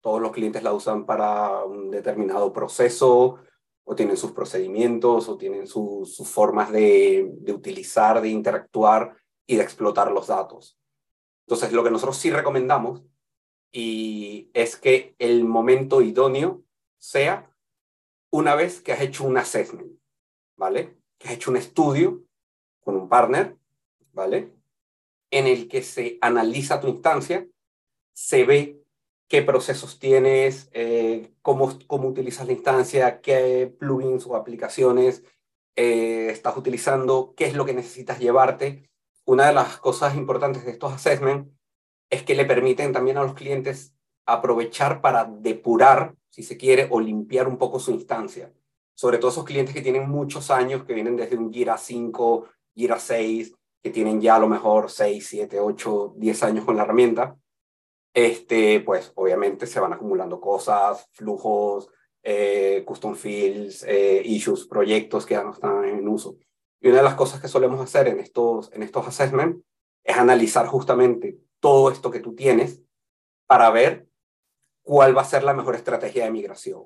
[0.00, 3.36] Todos los clientes la usan para un determinado proceso,
[3.84, 9.14] o tienen sus procedimientos, o tienen sus formas de, de utilizar, de interactuar
[9.46, 10.78] y de explotar los datos.
[11.46, 13.02] Entonces, lo que nosotros sí recomendamos
[13.70, 16.62] y es que el momento idóneo
[16.96, 17.49] sea
[18.30, 19.92] una vez que has hecho un assessment,
[20.56, 20.96] ¿vale?
[21.18, 22.22] Que has hecho un estudio
[22.80, 23.56] con un partner,
[24.12, 24.52] ¿vale?
[25.30, 27.46] en el que se analiza tu instancia,
[28.12, 28.82] se ve
[29.28, 35.22] qué procesos tienes, eh, cómo, cómo utilizas la instancia, qué plugins o aplicaciones
[35.76, 38.90] eh, estás utilizando, qué es lo que necesitas llevarte.
[39.24, 41.48] Una de las cosas importantes de estos assessments
[42.10, 43.94] es que le permiten también a los clientes
[44.32, 48.52] aprovechar para depurar, si se quiere, o limpiar un poco su instancia.
[48.94, 52.98] Sobre todo esos clientes que tienen muchos años, que vienen desde un Gira 5, Gira
[52.98, 57.36] 6, que tienen ya a lo mejor 6, 7, 8, 10 años con la herramienta,
[58.12, 61.88] este, pues obviamente se van acumulando cosas, flujos,
[62.22, 66.36] eh, custom fields, eh, issues, proyectos que ya no están en uso.
[66.80, 69.62] Y una de las cosas que solemos hacer en estos, en estos assessments
[70.04, 72.80] es analizar justamente todo esto que tú tienes
[73.46, 74.09] para ver
[74.82, 76.84] cuál va a ser la mejor estrategia de migración,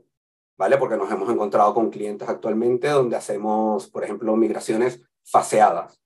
[0.56, 0.76] ¿vale?
[0.78, 6.04] Porque nos hemos encontrado con clientes actualmente donde hacemos, por ejemplo, migraciones faseadas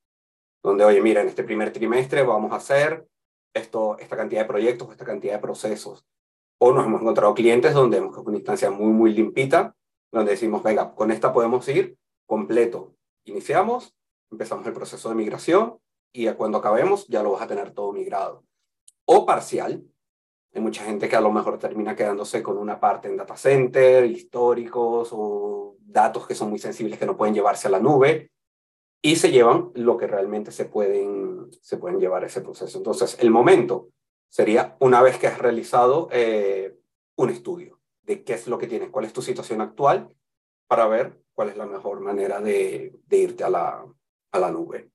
[0.63, 3.07] donde, oye, mira, en este primer trimestre vamos a hacer
[3.55, 6.05] esto, esta cantidad de proyectos, esta cantidad de procesos.
[6.59, 9.75] O nos hemos encontrado clientes donde hemos una instancia muy, muy limpita,
[10.11, 11.97] donde decimos, venga, con esta podemos ir
[12.27, 12.95] completo.
[13.25, 13.95] Iniciamos,
[14.31, 15.79] empezamos el proceso de migración
[16.13, 18.45] y cuando acabemos ya lo vas a tener todo migrado.
[19.05, 19.85] O parcial.
[20.59, 24.05] Hay mucha gente que a lo mejor termina quedándose con una parte en data center,
[24.05, 28.33] históricos o datos que son muy sensibles que no pueden llevarse a la nube
[29.01, 32.77] y se llevan lo que realmente se pueden, se pueden llevar ese proceso.
[32.77, 33.91] Entonces, el momento
[34.29, 36.77] sería una vez que has realizado eh,
[37.15, 40.13] un estudio de qué es lo que tienes, cuál es tu situación actual,
[40.67, 43.87] para ver cuál es la mejor manera de, de irte a la,
[44.33, 44.91] a la nube.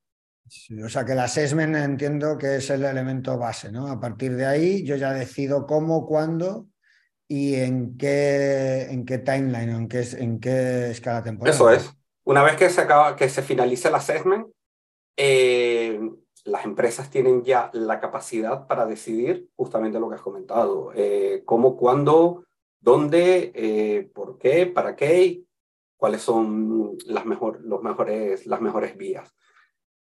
[0.84, 3.88] O sea que el assessment entiendo que es el elemento base, ¿no?
[3.88, 6.68] A partir de ahí yo ya decido cómo, cuándo
[7.28, 11.54] y en qué, en qué timeline, en qué, en qué escala temporal.
[11.54, 11.92] Eso es.
[12.26, 14.48] Una vez que se, acaba, que se finaliza el assessment,
[15.18, 16.00] eh,
[16.46, 21.78] las empresas tienen ya la capacidad para decidir justamente lo que has comentado, eh, cómo,
[21.78, 22.46] cuándo,
[22.80, 25.44] dónde, eh, por qué, para qué,
[25.98, 29.34] cuáles son las, mejor, los mejores, las mejores vías.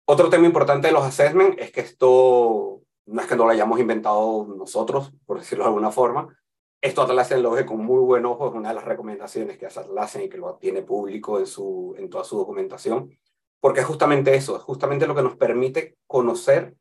[0.06, 3.80] Otro tema importante de los assessments es que esto no es que no lo hayamos
[3.80, 6.36] inventado nosotros, por decirlo de alguna forma,
[6.80, 9.80] esto Atlassian lo ve con muy buen ojo, es una de las recomendaciones que hace
[9.80, 13.16] Atlassian y que lo tiene público en, su, en toda su documentación,
[13.60, 16.76] porque es justamente eso, es justamente lo que nos permite conocer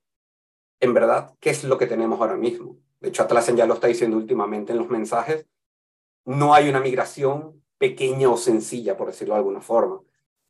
[0.81, 2.77] en verdad qué es lo que tenemos ahora mismo.
[2.99, 5.45] De hecho, Atlassian ya lo está diciendo últimamente en los mensajes,
[6.25, 10.01] no hay una migración pequeña o sencilla, por decirlo de alguna forma.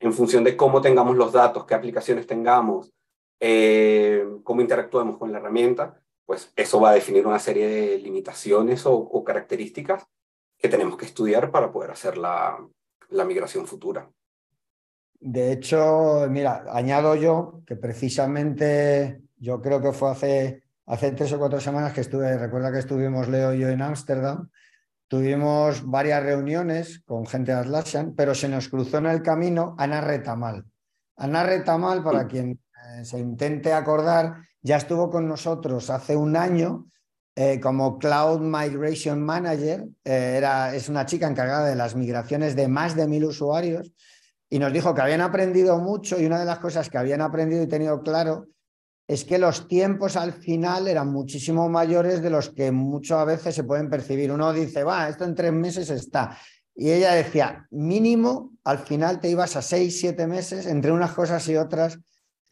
[0.04, 2.92] En función de cómo tengamos los datos, qué aplicaciones tengamos,
[3.40, 8.86] eh, cómo interactuemos con la herramienta, pues eso va a definir una serie de limitaciones
[8.86, 10.06] o, características
[10.58, 12.60] que tenemos que estudiar para poder hacer la,
[13.26, 14.12] migración futura.
[15.22, 21.40] De hecho, mira, añado yo que precisamente yo creo que fue hace, hace tres o
[21.40, 24.50] cuatro semanas que estuve, recuerda que estuvimos Leo y yo en Ámsterdam,
[25.14, 30.02] tuvimos varias reuniones con gente de Atlassian, pero se nos cruzó en el camino Ana
[30.02, 30.66] Retamal.
[31.18, 32.60] Ana Retamal, para quien
[32.98, 36.88] eh, se intente acordar, ya estuvo con nosotros hace un año
[37.36, 39.86] eh, como Cloud Migration Manager.
[40.04, 43.94] Eh, era, es una chica encargada de las migraciones de más de mil usuarios
[44.50, 47.62] y nos dijo que habían aprendido mucho y una de las cosas que habían aprendido
[47.62, 48.48] y tenido claro
[49.08, 53.64] es que los tiempos al final eran muchísimo mayores de los que muchas veces se
[53.64, 54.32] pueden percibir.
[54.32, 56.38] Uno dice, va, esto en tres meses está.
[56.76, 61.48] Y ella decía, mínimo, al final te ibas a seis, siete meses entre unas cosas
[61.50, 62.00] y otras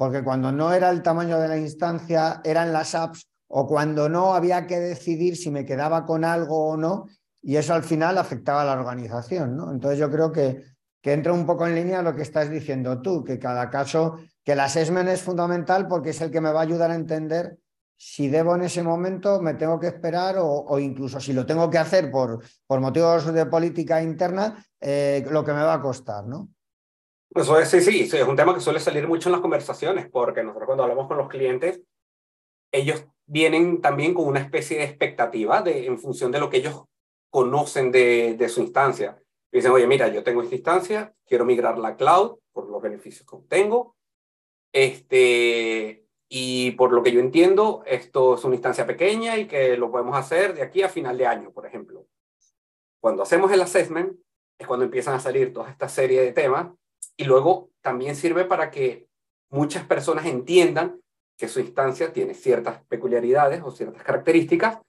[0.02, 4.34] porque cuando no era el tamaño de la instancia, eran las apps, o cuando no
[4.34, 7.06] había que decidir si me quedaba con algo o no,
[7.44, 9.56] y eso al final afectaba a la organización.
[9.56, 9.72] ¿no?
[9.72, 10.64] Entonces yo creo que,
[11.04, 14.54] que entra un poco en línea lo que estás diciendo tú, que cada caso, que
[14.54, 17.58] el assessment es fundamental porque es el que me va a ayudar a entender
[18.04, 21.78] si debo en ese momento, me tengo que esperar o, incluso si lo tengo que
[21.78, 26.50] hacer por, por motivos de política interna, eh, lo que me va a costar, ¿no?
[27.30, 30.42] Eso es, sí, sí, es un tema que suele salir mucho en las conversaciones, porque
[30.42, 31.80] nosotros cuando hablamos con los clientes,
[32.72, 36.86] ellos vienen también con una especie de expectativa de, en función de lo que ellos
[37.30, 39.22] conocen de, de su instancia.
[39.52, 43.36] dicen, oye, mira, yo tengo esta instancia, quiero migrar la cloud por los beneficios que
[43.36, 43.96] obtengo,
[44.74, 49.92] este, y por lo que yo entiendo, esto es una instancia pequeña y que lo
[49.92, 52.08] podemos hacer de aquí a final de año, por ejemplo.
[53.02, 54.18] Cuando hacemos el assessment,
[54.58, 56.72] es cuando empiezan a salir toda esta serie de temas
[57.18, 59.08] y luego también sirve para que
[59.50, 61.02] muchas personas entiendan
[61.38, 64.80] que su instancia tiene ciertas peculiaridades o ciertas características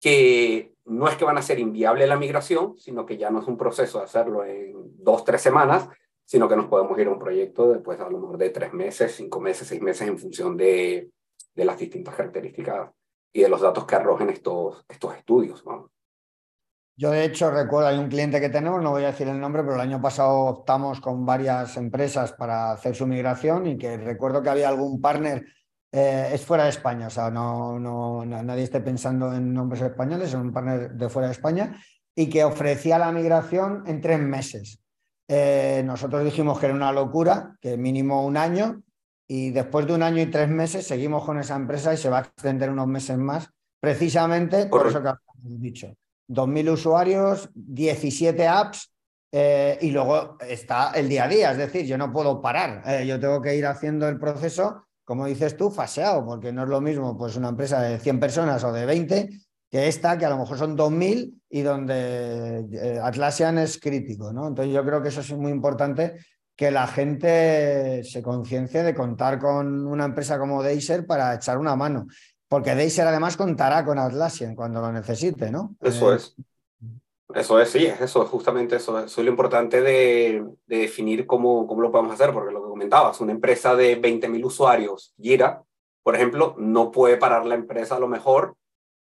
[0.00, 3.48] que no es que van a ser inviable la migración, sino que ya no es
[3.48, 5.88] un proceso de hacerlo en dos, tres semanas,
[6.26, 9.14] sino que nos podemos ir a un proyecto después a lo mejor de tres meses,
[9.14, 11.10] cinco meses, seis meses en función de,
[11.54, 12.90] de las distintas características
[13.32, 15.62] y de los datos que arrojen estos, estos estudios.
[16.98, 19.62] Yo, de hecho, recuerdo, hay un cliente que tenemos, no voy a decir el nombre,
[19.62, 24.42] pero el año pasado optamos con varias empresas para hacer su migración y que recuerdo
[24.42, 25.44] que había algún partner,
[25.92, 30.28] eh, es fuera de España, o sea, no, no, nadie esté pensando en nombres españoles,
[30.30, 31.78] es un partner de fuera de España
[32.14, 34.82] y que ofrecía la migración en tres meses.
[35.28, 38.82] Eh, nosotros dijimos que era una locura, que mínimo un año,
[39.28, 42.18] y después de un año y tres meses seguimos con esa empresa y se va
[42.18, 45.94] a extender unos meses más, precisamente por eso que has dicho
[46.28, 48.92] 2.000 usuarios, 17 apps
[49.32, 51.52] eh, y luego está el día a día.
[51.52, 52.82] Es decir, yo no puedo parar.
[52.86, 56.68] Eh, yo tengo que ir haciendo el proceso, como dices tú, faseado, porque no es
[56.68, 59.30] lo mismo pues, una empresa de 100 personas o de 20
[59.70, 64.32] que esta, que a lo mejor son 2.000 y donde eh, Atlassian es crítico.
[64.32, 64.48] ¿no?
[64.48, 66.16] Entonces yo creo que eso es muy importante
[66.54, 71.76] que la gente se conciencie de contar con una empresa como Deiser para echar una
[71.76, 72.06] mano.
[72.48, 75.76] Porque Deiser además contará con Atlassian cuando lo necesite, ¿no?
[75.80, 76.36] Eso eh, es.
[77.34, 79.00] Eso es, sí, es eso, justamente eso.
[79.00, 83.20] Eso es lo importante de, definir cómo, cómo lo podemos hacer, porque lo que comentabas,
[83.20, 85.62] una empresa de 20.000 usuarios, Gira,
[86.04, 88.56] por ejemplo, no puede parar la empresa a lo mejor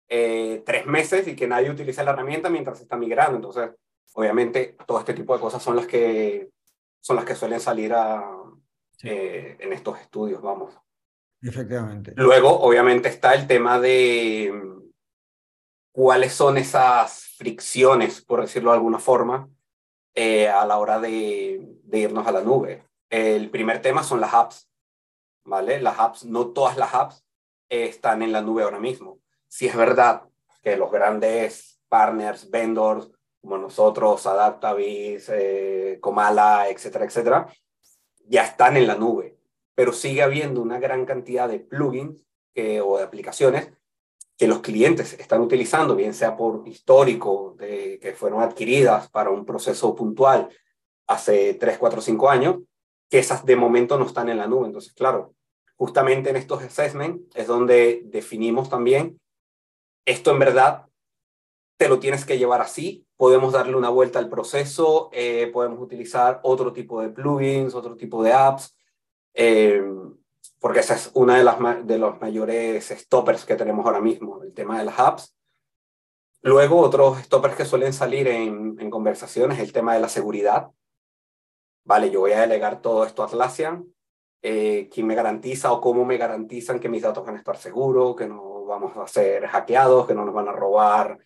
[0.09, 3.37] eh, tres meses y que nadie utilice la herramienta mientras se está migrando.
[3.37, 3.71] Entonces,
[4.15, 6.51] obviamente, todo este tipo de cosas son las que,
[7.01, 8.25] son las que suelen salir a,
[9.03, 10.75] eh, en estos estudios, vamos.
[11.43, 12.13] Efectivamente.
[12.17, 14.53] Luego, obviamente, está el tema de
[15.93, 19.49] cuáles son esas fricciones, por decirlo de alguna forma,
[20.15, 22.85] eh, a la hora de, irnos a la nube.
[23.11, 24.69] El primer tema son las apps,
[25.45, 25.81] ¿vale?
[25.81, 27.25] Las apps, no todas las apps
[27.69, 29.21] están en la nube ahora mismo.
[29.55, 30.23] Si es verdad
[30.63, 33.09] que los grandes partners, vendors,
[33.41, 37.47] como nosotros, Adaptavis, eh, Comala, etcétera, etcétera,
[38.27, 39.35] ya están en la nube
[39.75, 42.25] pero sigue habiendo una gran cantidad de plugins
[42.85, 43.73] o de aplicaciones
[44.37, 49.45] que los clientes están utilizando, bien sea por histórico, de, que fueron adquiridas para un
[49.45, 50.49] proceso puntual
[51.07, 52.57] hace 3, 4, 5 años,
[53.09, 54.67] que esas de momento no están en la nube.
[54.67, 55.35] Entonces, claro,
[55.77, 59.21] justamente en estos assessments es donde definimos también,
[60.05, 60.87] esto en verdad
[61.77, 66.41] te lo tienes que llevar así, podemos darle una vuelta al proceso, eh, podemos utilizar
[66.43, 68.77] otro tipo de plugins, otro tipo de apps,
[69.35, 69.83] eh,
[70.61, 74.55] porque esa es una de, las, de los mayores stoppers que tenemos ahora mismo, el
[74.55, 75.37] tema de las apps.
[76.43, 80.71] Luego, otros stoppers que suelen salir en, en conversaciones es el tema de la seguridad.
[81.85, 83.87] Vale, yo voy a delegar todo esto a Atlassian.
[84.43, 88.15] Eh, ¿Quién me garantiza o cómo me garantizan que mis datos van a estar seguros,
[88.15, 91.19] que no vamos a ser hackeados, que no nos van a robar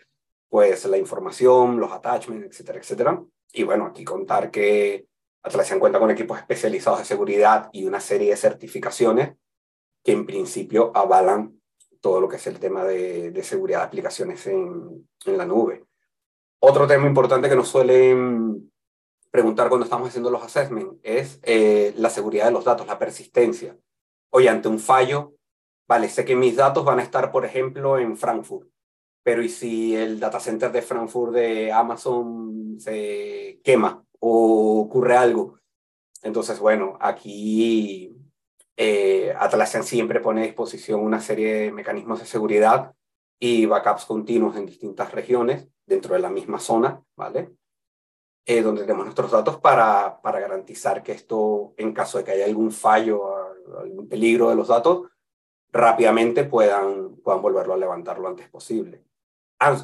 [0.48, 3.22] pues la información, los attachments, etcétera, etcétera?
[3.52, 5.06] Y bueno, aquí contar que
[5.42, 9.36] Atlassian cuenta con equipos especializados de seguridad y una serie de certificaciones
[10.02, 11.60] que en principio avalan
[12.00, 15.84] todo lo que es el tema de, seguridad de aplicaciones en, en, la nube.
[16.60, 18.70] Otro tema importante que nos suelen
[19.30, 23.76] preguntar cuando estamos haciendo los assessments es eh, la seguridad de los datos, la persistencia.
[24.30, 25.34] Oye, ante un fallo,
[25.88, 28.68] vale, sé que mis datos van a estar, por ejemplo, en Frankfurt,
[29.22, 35.58] pero ¿y si el data center de Frankfurt de Amazon se quema o ocurre algo?
[36.22, 38.16] Entonces, bueno, aquí
[38.76, 42.94] eh, Atlassian siempre pone a disposición una serie de mecanismos de seguridad
[43.40, 47.50] y backups continuos en distintas regiones dentro de la misma zona, ¿vale?
[48.46, 52.46] Eh, donde tenemos nuestros datos para, para garantizar que esto, en caso de que haya
[52.46, 53.22] algún fallo,
[53.78, 55.08] algún peligro de los datos,
[55.78, 59.04] rápidamente puedan, puedan volverlo a levantar lo antes posible.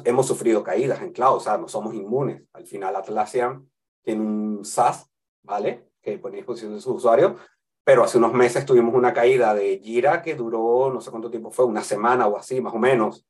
[0.03, 2.43] hemos sufrido caídas en cloud, o sea, no somos inmunes.
[2.53, 3.69] Al final Atlassian
[4.03, 5.09] tiene un SaaS,
[5.43, 5.89] ¿vale?
[6.01, 7.33] Que pone a disposición de sus usuarios,
[7.83, 11.51] pero hace unos meses tuvimos una caída de Jira que duró, no sé cuánto tiempo
[11.51, 13.25] fue, una semana o así, más o menos.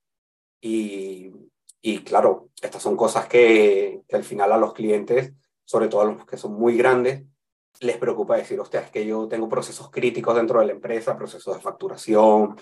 [0.61, 1.31] Y,
[1.81, 5.33] y claro, estas son cosas que, que, al final a los clientes,
[5.65, 7.23] sobre todo a los que son muy grandes,
[7.81, 11.55] les preocupa decir, hostia, es que yo tengo procesos críticos dentro de la empresa, procesos
[11.55, 12.55] de facturación,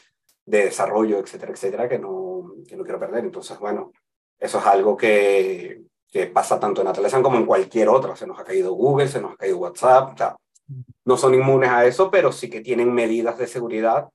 [0.45, 3.24] de desarrollo, etcétera, etcétera, que no, que no quiero perder.
[3.24, 3.91] Entonces, bueno,
[4.39, 8.16] eso es algo que, que pasa tanto en Atlassian como en cualquier otra.
[8.16, 10.36] Se nos ha caído Google, se nos ha caído WhatsApp, o sea,
[11.05, 14.07] no son inmunes a eso, pero sí que tienen medidas de seguridad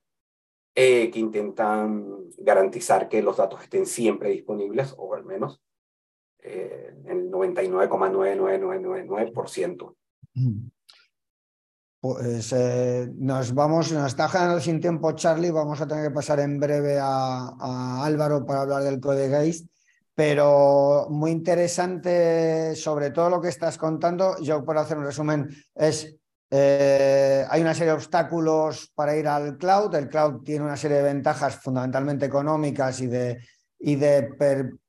[0.75, 5.61] eh, que intentan garantizar que los datos estén siempre disponibles, o al menos
[6.39, 9.95] eh, el 99,99999%.
[12.01, 16.39] Pues eh, nos vamos, nos está quedando sin tiempo Charlie, vamos a tener que pasar
[16.39, 19.67] en breve a, Álvaro para hablar del Code Geist,
[20.15, 24.39] pero muy interesante sobre todo lo que estás contando.
[24.41, 26.15] Yo por hacer un resumen es
[26.49, 29.93] eh, hay una serie de obstáculos para ir al cloud.
[29.93, 33.39] El cloud tiene una serie de ventajas fundamentalmente económicas y de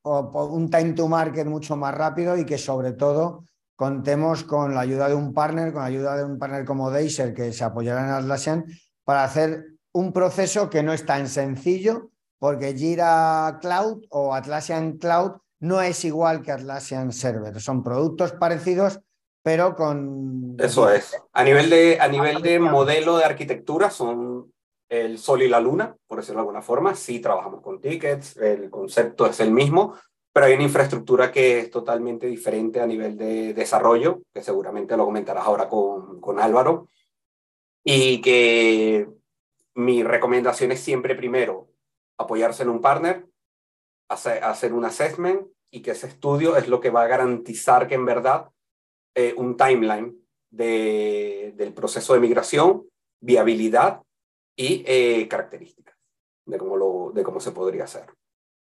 [0.04, 3.46] un time to market mucho más rápido y que sobre todo
[3.80, 7.32] contemos con la ayuda de un partner, con la ayuda de un partner como Deiser
[7.32, 8.66] que se apoyará en Atlassian
[9.04, 15.36] para hacer un proceso que no es tan sencillo porque Jira Cloud o Atlassian Cloud
[15.60, 17.58] no es igual que Atlassian Server.
[17.58, 19.00] Son productos parecidos,
[19.42, 20.56] pero con...
[20.58, 21.16] Eso es.
[21.32, 24.52] A nivel de, a nivel de modelo de arquitectura son
[24.90, 26.94] el sol y la luna, por decirlo de alguna forma.
[26.94, 29.94] Sí trabajamos con tickets, el concepto es el mismo,
[30.32, 35.04] pero hay una infraestructura que es totalmente diferente a nivel de desarrollo, que seguramente lo
[35.04, 36.88] comentarás ahora con, con Álvaro,
[37.84, 39.08] y que
[39.74, 41.68] mi recomendación es siempre primero
[42.18, 43.26] apoyarse en un partner,
[44.08, 47.94] hacer, hacer un assessment y que ese estudio es lo que va a garantizar que
[47.94, 48.50] en verdad
[49.14, 50.16] eh, un timeline
[50.50, 52.88] de, del proceso de migración,
[53.20, 54.02] viabilidad
[54.56, 55.96] y eh, características
[56.44, 58.06] de cómo, lo, de cómo se podría hacer.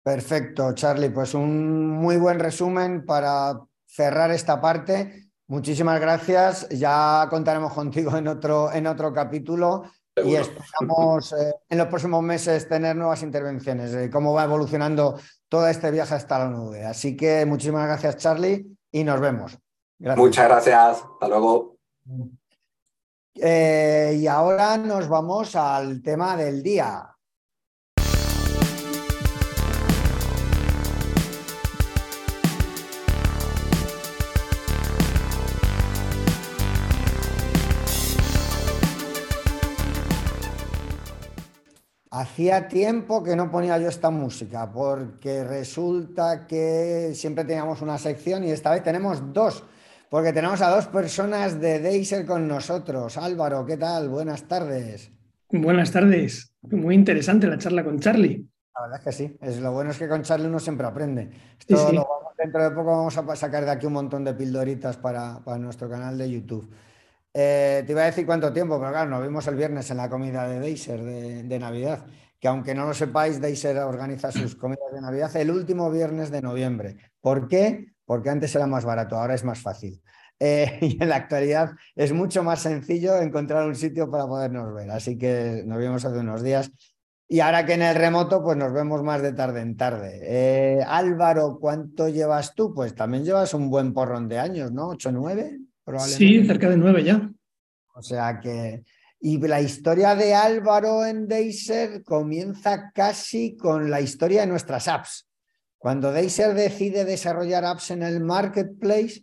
[0.03, 1.11] Perfecto, Charlie.
[1.11, 5.31] Pues un muy buen resumen para cerrar esta parte.
[5.49, 6.69] Muchísimas gracias.
[6.71, 9.85] Ya contaremos contigo en otro, en otro capítulo
[10.17, 15.67] y esperamos eh, en los próximos meses tener nuevas intervenciones de cómo va evolucionando todo
[15.69, 16.85] este viaje hasta la nube.
[16.85, 19.59] Así que muchísimas gracias, Charlie, y nos vemos.
[19.99, 21.05] Muchas gracias.
[21.13, 21.77] Hasta luego.
[23.35, 27.10] Eh, y ahora nos vamos al tema del día.
[42.13, 48.43] Hacía tiempo que no ponía yo esta música porque resulta que siempre teníamos una sección
[48.43, 49.65] y esta vez tenemos dos
[50.11, 53.17] porque tenemos a dos personas de Deiser con nosotros.
[53.17, 54.09] Álvaro, ¿qué tal?
[54.09, 55.13] Buenas tardes.
[55.51, 56.53] Buenas tardes.
[56.63, 58.45] Muy interesante la charla con Charlie.
[58.75, 59.37] La verdad es que sí.
[59.41, 61.31] Es, lo bueno es que con Charlie uno siempre aprende.
[61.61, 65.59] Esto dentro de poco vamos a sacar de aquí un montón de pildoritas para, para
[65.59, 66.69] nuestro canal de YouTube.
[67.33, 70.11] Eh, te iba a decir cuánto tiempo, pero claro, nos vimos el viernes en la
[70.11, 72.07] comida de Deiser de, de Navidad
[72.41, 76.41] que aunque no lo sepáis, Deiser organiza sus comidas de Navidad el último viernes de
[76.41, 76.97] noviembre.
[77.21, 77.93] ¿Por qué?
[78.11, 80.03] porque antes era más barato, ahora es más fácil.
[80.41, 84.91] Eh, y en la actualidad es mucho más sencillo encontrar un sitio para podernos ver.
[84.91, 86.73] Así que nos vimos hace unos días
[87.29, 90.19] Y ahora que en el remoto, pues nos vemos más de tarde en tarde.
[90.25, 92.75] Eh, Álvaro, ¿cuánto llevas tú?
[92.75, 94.89] Pues también llevas un buen porrón de años, ¿no?
[94.91, 95.61] ¿8, 9?
[96.07, 97.31] Sí, cerca de nueve ya.
[97.95, 98.85] O sea que...
[99.23, 105.29] Y la historia de Álvaro en Deiser comienza casi con la historia de nuestras apps.
[105.77, 109.23] Cuando Deiser decide desarrollar apps en el marketplace,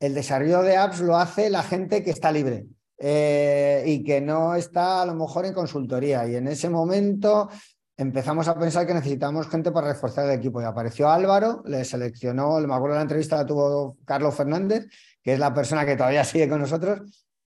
[0.00, 2.66] el desarrollo de apps lo hace la gente que está libre
[2.98, 6.26] eh, y que no está a lo mejor en consultoría.
[6.26, 7.48] Y en ese momento
[7.96, 10.60] empezamos a pensar que necesitamos gente para reforzar el equipo.
[10.60, 14.86] Y apareció Álvaro, le seleccionó, me acuerdo de la entrevista la tuvo Carlos Fernández,
[15.28, 17.02] que es la persona que todavía sigue con nosotros.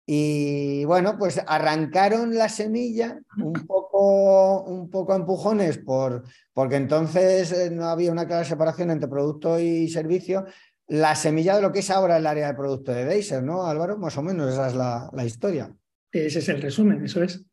[0.07, 6.23] Y bueno, pues arrancaron la semilla un poco, un poco empujones por,
[6.53, 10.45] porque entonces eh, no había una clara separación entre producto y servicio,
[10.87, 13.99] la semilla de lo que es ahora el área de producto de Deiser, ¿no, Álvaro?
[13.99, 15.75] Más o menos esa es la, la historia.
[16.13, 17.45] Ese es el resumen, eso es.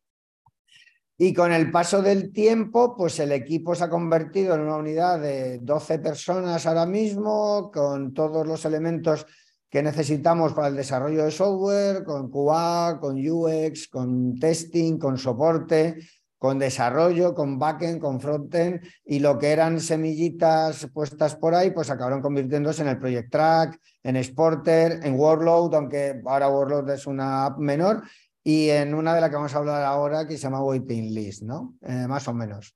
[1.17, 5.19] Y con el paso del tiempo, pues el equipo se ha convertido en una unidad
[5.19, 9.26] de 12 personas ahora mismo, con todos los elementos
[9.72, 15.97] que necesitamos para el desarrollo de software, con QA, con UX, con testing, con soporte,
[16.38, 21.89] con desarrollo, con backend, con frontend, y lo que eran semillitas puestas por ahí, pues
[21.89, 27.45] acabaron convirtiéndose en el Project Track, en Exporter, en Workload, aunque ahora Workload es una
[27.45, 28.03] app menor,
[28.43, 31.43] y en una de las que vamos a hablar ahora que se llama Waiting List,
[31.43, 31.76] ¿no?
[31.82, 32.74] Eh, más o menos.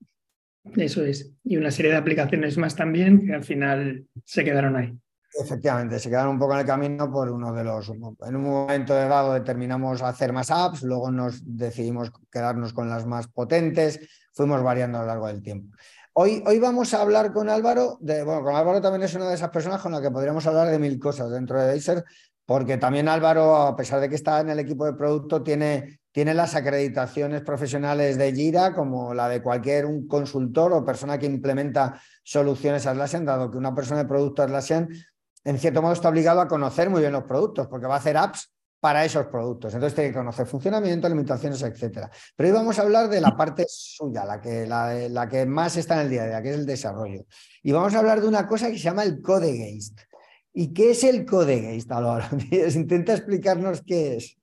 [0.78, 1.34] Eso es.
[1.44, 4.98] Y una serie de aplicaciones más también que al final se quedaron ahí.
[5.34, 7.90] Efectivamente, se quedaron un poco en el camino por uno de los...
[7.90, 13.28] En un momento dado determinamos hacer más apps, luego nos decidimos quedarnos con las más
[13.28, 14.00] potentes,
[14.34, 15.76] fuimos variando a lo largo del tiempo.
[16.14, 19.36] Hoy, hoy vamos a hablar con Álvaro, de, bueno, con Álvaro también es una de
[19.36, 22.06] esas personas con la que podríamos hablar de mil cosas dentro de Acer,
[22.46, 26.34] porque también Álvaro, a pesar de que está en el equipo de producto, tiene, tiene
[26.34, 32.00] las acreditaciones profesionales de Gira, como la de cualquier un consultor o persona que implementa
[32.24, 34.88] soluciones Atlassian, dado que una persona de producto Atlassian
[35.46, 38.18] en cierto modo está obligado a conocer muy bien los productos, porque va a hacer
[38.18, 39.74] apps para esos productos.
[39.74, 42.08] Entonces tiene que conocer funcionamiento, limitaciones, etc.
[42.36, 45.96] Pero hoy vamos a hablar de la parte suya, la que, la, que más está
[45.96, 47.26] en el día a día, que es el desarrollo.
[47.64, 50.02] Y vamos a hablar de una cosa que se llama el Codegeist.
[50.54, 52.26] ¿Y qué es el Codegeist, Álvaro?
[52.52, 54.38] Intenta explicarnos qué es.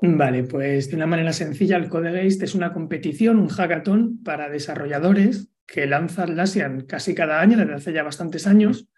[0.00, 5.48] Vale, pues de una manera sencilla, el Codegeist es una competición, un hackathon para desarrolladores
[5.66, 8.88] que lanza Atlassian casi cada año, desde hace ya bastantes años,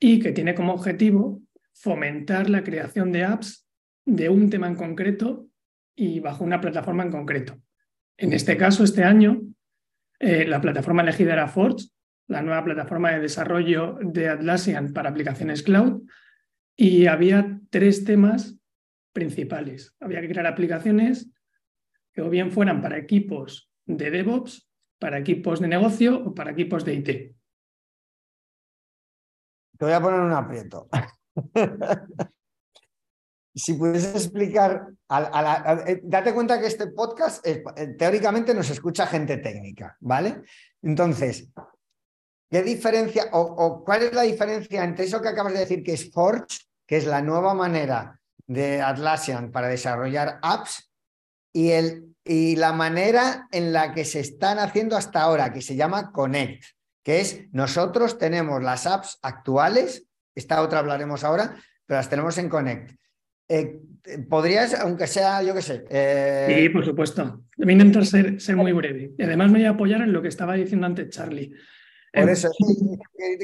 [0.00, 1.42] y que tiene como objetivo
[1.74, 3.68] fomentar la creación de apps
[4.06, 5.48] de un tema en concreto
[5.94, 7.60] y bajo una plataforma en concreto.
[8.16, 9.42] En este caso, este año,
[10.18, 11.88] eh, la plataforma elegida era Forge,
[12.26, 16.02] la nueva plataforma de desarrollo de Atlassian para aplicaciones cloud,
[16.76, 18.58] y había tres temas
[19.12, 19.94] principales.
[20.00, 21.30] Había que crear aplicaciones
[22.14, 26.84] que o bien fueran para equipos de DevOps, para equipos de negocio o para equipos
[26.84, 27.39] de IT.
[29.80, 30.90] Te voy a poner un aprieto.
[33.54, 34.88] si pudieses explicar,
[35.86, 37.62] eh, date cuenta que este podcast eh,
[37.96, 40.42] teóricamente nos escucha gente técnica, ¿vale?
[40.82, 41.48] Entonces,
[42.50, 46.12] ¿qué diferencia o, cuál es la diferencia entre eso que acabas de decir que es
[46.12, 50.92] Forge, que es la nueva manera de Atlassian para desarrollar apps,
[51.54, 55.74] y, el, y la manera en la que se están haciendo hasta ahora, que se
[55.74, 56.64] llama Connect?
[57.02, 62.48] Que es nosotros tenemos las apps actuales, esta otra hablaremos ahora, pero las tenemos en
[62.48, 62.92] Connect.
[63.48, 63.80] Eh,
[64.28, 65.84] ¿Podrías, aunque sea, yo qué sé?
[65.90, 67.44] Eh, sí, por supuesto.
[67.56, 69.12] Voy a intentar ser, ser, muy breve.
[69.18, 71.52] Y además me voy a apoyar en lo que estaba diciendo antes Charlie.
[72.12, 72.48] Por eso,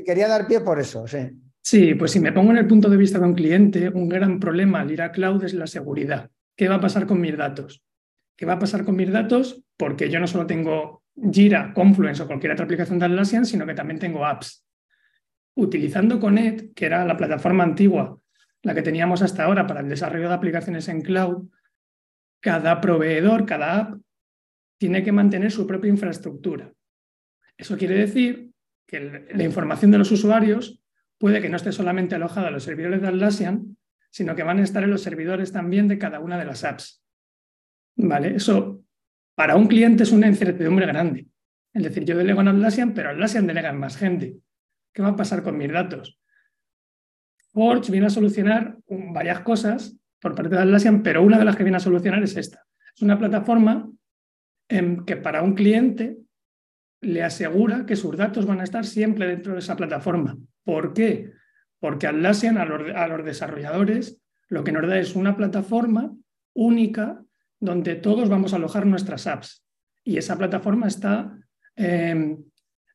[0.04, 1.30] quería dar pie por eso, sí.
[1.61, 4.38] Sí, pues si me pongo en el punto de vista de un cliente, un gran
[4.38, 6.30] problema al ir a cloud es la seguridad.
[6.57, 7.82] ¿Qué va a pasar con mis datos?
[8.36, 9.64] ¿Qué va a pasar con mis datos?
[9.76, 13.75] Porque yo no solo tengo Jira, Confluence o cualquier otra aplicación de Atlassian, sino que
[13.75, 14.67] también tengo apps.
[15.55, 18.21] Utilizando Connect, que era la plataforma antigua,
[18.62, 21.49] la que teníamos hasta ahora para el desarrollo de aplicaciones en cloud,
[22.41, 24.01] cada proveedor, cada app,
[24.79, 26.73] tiene que mantener su propia infraestructura.
[27.57, 28.51] Eso quiere decir
[28.87, 30.83] que la información de los usuarios
[31.19, 33.77] puede que no esté solamente alojada en los servidores de Atlassian,
[34.11, 37.03] sino que van a estar en los servidores también de cada una de las apps.
[37.97, 38.37] ¿Vale?
[38.37, 38.85] Eso
[39.37, 41.28] para un cliente es una incertidumbre grande.
[41.72, 44.39] Es decir, yo delego en Atlassian, pero Atlassian delega en más gente.
[44.93, 46.18] ¿Qué va a pasar con mis datos?
[47.53, 51.64] Forge viene a solucionar varias cosas por parte de Atlassian, pero una de las que
[51.64, 52.64] viene a solucionar es esta.
[52.95, 53.91] Es una plataforma
[54.68, 56.16] en que para un cliente
[57.03, 60.39] le asegura que sus datos van a estar siempre dentro de esa plataforma.
[60.64, 61.32] ¿Por qué?
[61.78, 64.18] Porque Atlassian a los desarrolladores
[64.49, 66.16] lo que nos da es una plataforma
[66.55, 67.22] única
[67.61, 69.64] donde todos vamos a alojar nuestras apps.
[70.04, 71.36] Y esa plataforma está
[71.74, 72.38] em,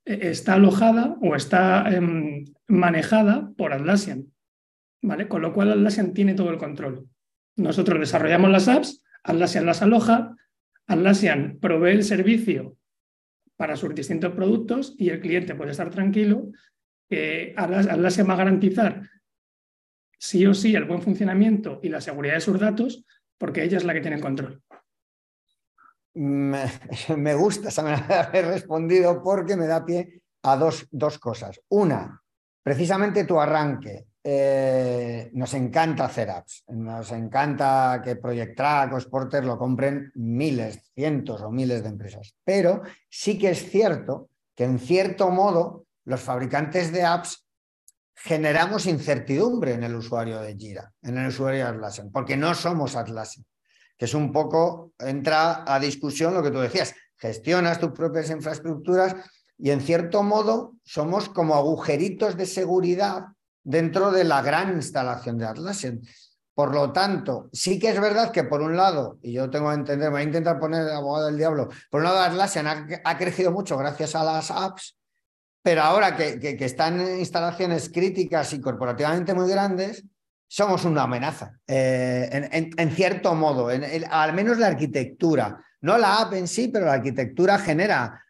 [0.06, 4.32] e-, está alojada o está em, manejada por Atlassian.
[5.02, 5.28] ¿vale?
[5.28, 7.08] Con lo cual Atlassian tiene todo el control.
[7.58, 10.36] Nosotros desarrollamos las apps, Atlassian las aloja,
[10.88, 12.78] Atlassian provee el servicio
[13.56, 16.52] para sus distintos productos y el cliente puede estar tranquilo
[17.10, 19.10] que Atlassian va a garantizar
[20.18, 23.06] sí o sí el buen funcionamiento y la seguridad de sus datos
[23.42, 24.62] porque ella es la que tiene control.
[26.14, 31.60] Me, gusta haber respondido porque me da pie a dos, dos cosas.
[31.70, 32.22] Una,
[32.62, 34.06] precisamente tu arranque.
[34.24, 40.92] Eh, nos encanta hacer apps, nos encanta que Project Track o Sporter lo compren miles,
[40.94, 42.36] cientos o miles de empresas.
[42.44, 47.44] Pero sí que es cierto que en cierto modo los fabricantes de apps
[48.16, 52.96] generamos incertidumbre en el usuario de Jira, en el usuario de Atlassian, porque no somos
[52.96, 53.46] Atlassian,
[53.98, 59.16] que es un poco, entra a discusión lo que tú decías, gestionas tus propias infraestructuras
[59.58, 63.26] y en cierto modo somos como agujeritos de seguridad
[63.64, 66.02] dentro de la gran instalación de Atlassian.
[66.54, 69.76] Por lo tanto, sí que es verdad que por un lado, y yo tengo que
[69.76, 72.68] entender, voy a intentar poner abogado del diablo, por un lado Atlassian
[73.04, 74.98] ha, crecido mucho gracias a las apps,
[75.62, 80.04] pero ahora que, están en instalaciones críticas y corporativamente muy grandes,
[80.48, 86.48] somos una amenaza, eh, en, cierto modo, al menos la arquitectura, no la app en
[86.48, 88.22] sí, pero la arquitectura genera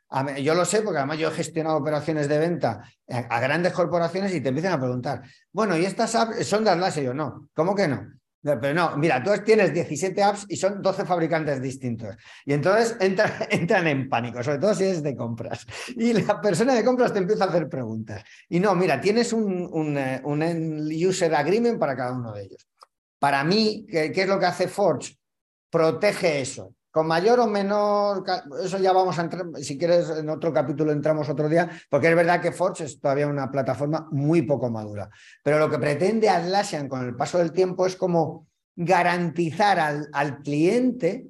[0.42, 4.42] yo lo sé porque además yo he gestionado operaciones de venta a, grandes corporaciones y
[4.42, 5.22] te empiezan a preguntar,
[5.54, 6.98] bueno, ¿y estas apps son de Atlas?
[6.98, 8.12] Y yo, no, ¿cómo que no?
[8.44, 12.16] Pero no, mira, tú tienes 17 apps y son 12 fabricantes distintos.
[12.46, 12.98] Y entonces
[13.50, 15.66] entran en pánico, sobre todo si es de compras.
[15.96, 18.24] Y la persona de compras te empieza a hacer preguntas.
[18.50, 20.42] Y no, mira, tienes un, un, eh, un
[21.08, 22.68] user agreement para cada uno de ellos.
[23.20, 25.18] Para mí, ¿qué, ¿qué, es lo que hace Forge?
[25.70, 28.24] Protege eso con mayor o menor,
[28.62, 32.16] eso ya vamos a entrar, si quieres en otro capítulo entramos otro día, porque es
[32.16, 35.10] verdad que Forge es todavía una plataforma muy poco madura.
[35.42, 41.28] Pero lo que pretende Atlassian con el paso del tiempo es como garantizar al, cliente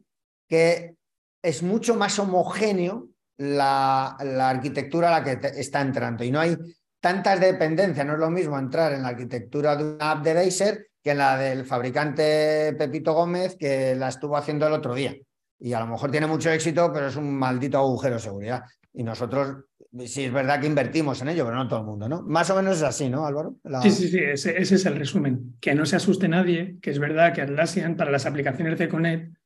[0.48, 0.96] que
[1.44, 4.18] es mucho más homogéneo la,
[4.50, 6.24] arquitectura a la que está entrando.
[6.24, 6.58] Y no hay
[7.00, 10.88] tantas dependencias, no es lo mismo entrar en la arquitectura de una app de Dacer
[11.04, 15.16] que en la del fabricante Pepito Gómez que la estuvo haciendo el otro día
[15.62, 18.64] y a lo mejor tiene mucho éxito, pero es un maldito agujero de seguridad.
[18.94, 19.66] Y nosotros,
[20.06, 22.24] sí es verdad que invertimos en ello, pero no todo el mundo, ¿no?
[22.24, 23.58] Más o menos es así, ¿no, Álvaro?
[23.84, 25.56] Sí, sí, sí, ese, es el resumen.
[25.62, 29.38] Que no se asuste nadie, que es verdad que Atlassian, para las aplicaciones de Connect,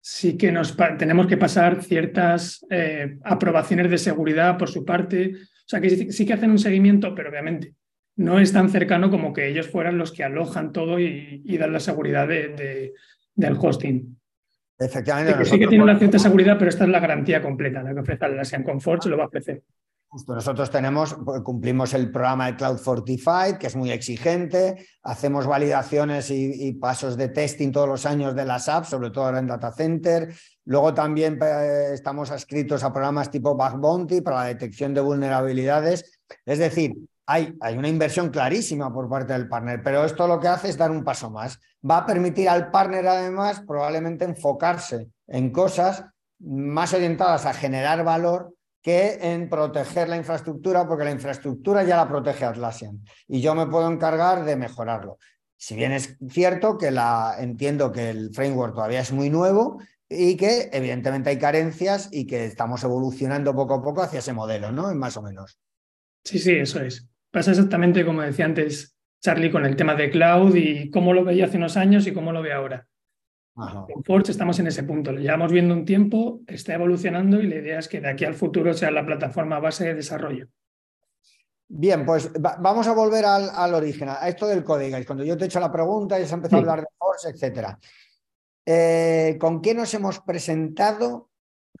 [0.00, 5.34] sí que nos tenemos que pasar ciertas eh, aprobaciones de seguridad por su parte.
[5.34, 7.74] O sea, que sí, que hacen un seguimiento, pero obviamente
[8.16, 11.78] no es tan cercano como que ellos fueran los que alojan todo y, dan la
[11.78, 12.94] seguridad de,
[13.36, 14.17] del hosting.
[14.78, 15.44] Efectivamente.
[15.44, 18.24] Sí, que tiene una cierta seguridad, pero esta es la garantía completa, la que ofrece
[18.24, 19.62] Atlassian Comfort, se lo va a ofrecer.
[20.10, 25.46] Justo, nosotros tenemos, pues, cumplimos el programa de Cloud Fortified, que es muy exigente, hacemos
[25.46, 29.48] validaciones y, pasos de testing todos los años de las apps, sobre todo ahora en
[29.48, 30.32] Data Center.
[30.64, 36.18] Luego también eh, estamos adscritos a programas tipo Bug Bounty para la detección de vulnerabilidades.
[36.46, 36.94] Es decir,
[37.30, 40.90] hay, una inversión clarísima por parte del partner, pero esto lo que hace es dar
[40.90, 41.60] un paso más.
[41.88, 46.06] Va a permitir al partner además probablemente enfocarse en cosas
[46.38, 52.08] más orientadas a generar valor que en proteger la infraestructura, porque la infraestructura ya la
[52.08, 55.18] protege Atlassian y yo me puedo encargar de mejorarlo.
[55.58, 60.38] Si bien es cierto que la, entiendo que el framework todavía es muy nuevo y
[60.38, 64.94] que evidentemente hay carencias y que estamos evolucionando poco a poco hacia ese modelo, ¿no?
[64.94, 65.58] Más o menos.
[66.24, 67.06] Sí, sí, eso es.
[67.30, 71.46] Pasa exactamente como decía antes Charlie con el tema de cloud y cómo lo veía
[71.46, 72.86] hace unos años y cómo lo ve ahora.
[73.88, 77.56] En Forge estamos en ese punto, lo llevamos viendo un tiempo, está evolucionando y la
[77.56, 80.46] idea es que de aquí al futuro sea la plataforma base de desarrollo.
[81.66, 84.96] Bien, pues vamos a volver al, origen, a esto del código.
[85.04, 87.28] Cuando yo te he hecho la pregunta y se ha empezado a hablar de Forge,
[87.30, 87.76] etc.
[88.64, 91.28] Eh, ¿Con qué nos hemos presentado?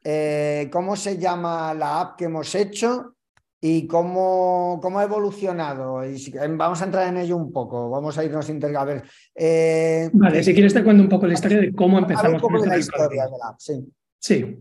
[0.02, 3.17] Eh, ¿Cómo se llama la app que hemos hecho?
[3.60, 6.04] Y cómo, cómo ha evolucionado.
[6.04, 9.02] Y vamos a entrar en ello un poco, vamos a irnos a ver.
[9.34, 12.34] Eh, vale, si quieres te cuento un poco la historia de cómo empezamos.
[12.34, 13.84] Un poco de la historia de la, sí.
[14.20, 14.58] Sí.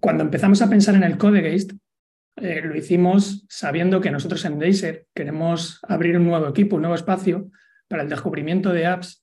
[0.00, 1.72] cuando empezamos a pensar en el Codegeist,
[2.36, 6.96] eh, lo hicimos sabiendo que nosotros en Dazer queremos abrir un nuevo equipo, un nuevo
[6.96, 7.50] espacio
[7.88, 9.22] para el descubrimiento de apps.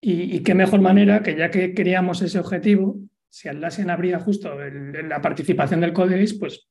[0.00, 4.56] Y, y qué mejor manera que ya que queríamos ese objetivo, si Atlassian abría justo
[4.58, 6.68] la participación del Codegeist, pues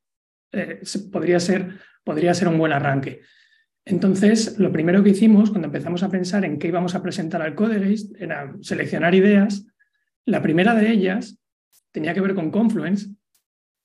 [0.51, 0.81] eh,
[1.11, 3.21] podría, ser, podría ser un buen arranque.
[3.85, 7.55] Entonces, lo primero que hicimos cuando empezamos a pensar en qué íbamos a presentar al
[7.55, 9.65] Codegeist era seleccionar ideas.
[10.25, 11.39] La primera de ellas
[11.91, 13.07] tenía que ver con Confluence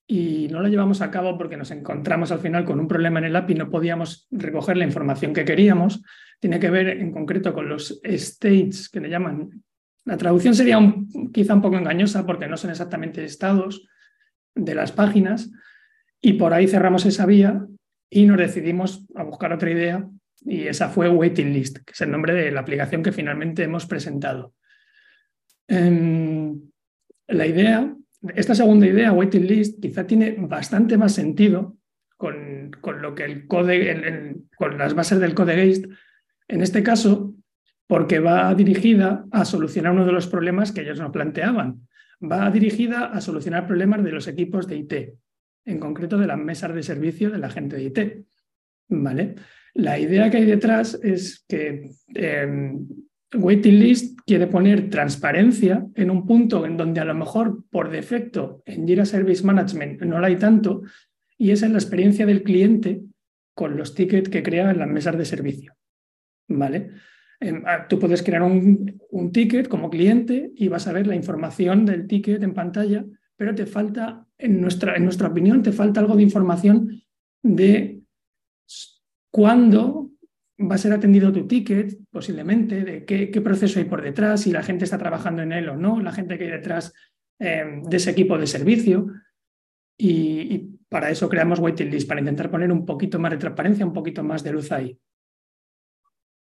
[0.07, 3.25] y no lo llevamos a cabo porque nos encontramos al final con un problema en
[3.25, 6.03] el API, no podíamos recoger la información que queríamos.
[6.39, 9.51] Tiene que ver en concreto con los states que le llaman.
[10.05, 10.79] La traducción sería
[11.33, 13.89] quizá un poco engañosa porque no son exactamente estados
[14.55, 15.51] de las páginas
[16.27, 17.65] y por ahí cerramos esa vía
[18.11, 20.09] y nos decidimos a buscar otra idea
[20.41, 23.87] y esa fue Waiting List, que es el nombre de la aplicación que finalmente hemos
[23.87, 24.55] presentado.
[25.69, 26.61] Em,
[27.29, 27.97] la idea
[28.35, 31.77] esta segunda idea, waiting list, quizá tiene bastante más sentido
[32.17, 35.87] con, lo que el code, con las bases del code Geist,
[36.49, 37.35] en este caso,
[37.87, 41.87] porque va dirigida a solucionar uno de los problemas que ellos nos planteaban.
[42.21, 44.95] Va dirigida a solucionar problemas de los equipos de IT,
[45.67, 48.27] en concreto de las mesas de servicio de la gente de IT.
[48.89, 49.35] ¿Vale?
[49.75, 52.87] La idea que hay detrás es que em,
[53.35, 58.63] Waiting List quiere poner transparencia en un punto en donde a lo mejor por defecto
[58.65, 60.83] en Jira Service Management no la hay tanto,
[61.37, 63.03] y esa es la experiencia del cliente
[63.55, 65.75] con los tickets que crea en las mesas de servicio.
[66.49, 66.91] ¿Vale?
[67.41, 71.85] Em, ah, tú puedes crear un ticket como cliente y vas a ver la información
[71.85, 73.05] del ticket en pantalla,
[73.37, 77.03] pero te falta, en nuestra, en nuestra opinión, te falta algo de información
[77.43, 78.03] de
[79.31, 80.11] cuándo
[80.59, 84.63] va a ser atendido tu ticket, posiblemente, de qué, proceso hay por detrás, si la
[84.63, 86.95] gente está trabajando en él o no, la gente que hay detrás
[87.39, 89.13] em, de ese equipo de servicio.
[89.99, 93.93] Y, para eso creamos waiting list, para intentar poner un poquito más de transparencia, un
[93.93, 94.97] poquito más de luz ahí.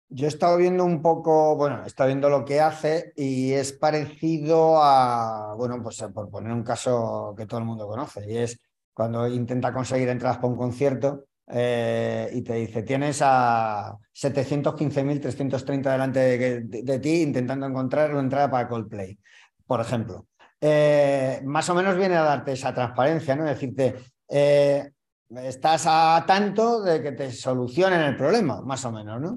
[0.08, 3.72] Yo he estado viendo un poco, bueno, he estado viendo lo que hace y es
[3.72, 8.60] parecido a, bueno, pues por poner un caso que todo el mundo conoce, y es
[8.94, 16.20] cuando intenta conseguir entradas para un concierto, eh, y te dice, tienes a 715.330 delante
[16.60, 19.18] de, ti intentando encontrar una entrada para Coldplay,
[19.66, 20.28] por ejemplo.
[20.60, 23.44] Eh, más o menos viene a darte esa transparencia, ¿no?
[23.44, 23.96] Decirte,
[24.28, 24.90] eh,
[25.30, 29.36] estás a tanto de que te solucionen el problema, más o menos, ¿no?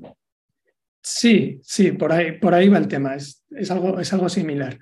[1.11, 4.77] Sí, sí, por ahí, por ahí va el tema, es, es, algo, es algo, similar.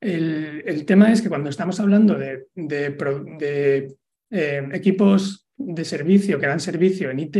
[0.00, 3.94] El, tema es que cuando estamos hablando de, de
[4.72, 7.36] equipos de servicio, que dan servicio en IT,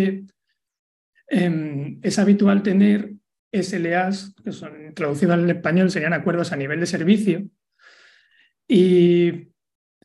[1.28, 3.14] em, es habitual tener
[3.52, 7.48] SLAs, que son traducidos al español, serían acuerdos a nivel de servicio.
[8.68, 9.48] Y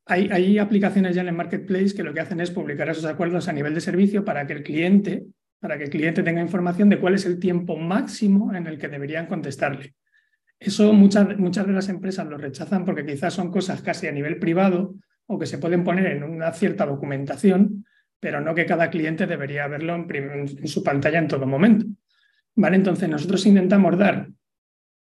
[0.05, 3.49] hay, hay, aplicaciones ya en el marketplace que lo que hacen es publicar esos acuerdos
[3.49, 5.25] a nivel de servicio para que el cliente,
[5.61, 8.89] para que el cliente tenga información de cuál es el tiempo máximo en el que
[8.89, 9.93] deberían contestarle.
[10.59, 14.39] Eso muchas, muchas de las empresas lo rechazan porque quizás son cosas casi a nivel
[14.39, 14.95] privado
[15.27, 17.85] o que se pueden poner en una cierta documentación
[18.21, 21.87] pero no que cada cliente debería verlo en, su pantalla en todo momento.
[22.55, 22.75] ¿Vale?
[22.75, 24.29] Entonces nosotros intentamos dar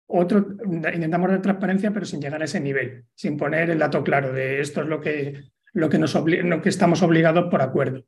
[0.07, 4.32] otro, intentamos dar transparencia, pero sin llegar a ese nivel, sin poner el dato claro
[4.32, 8.05] de esto es lo que, lo que, nos lo que estamos obligados por acuerdo.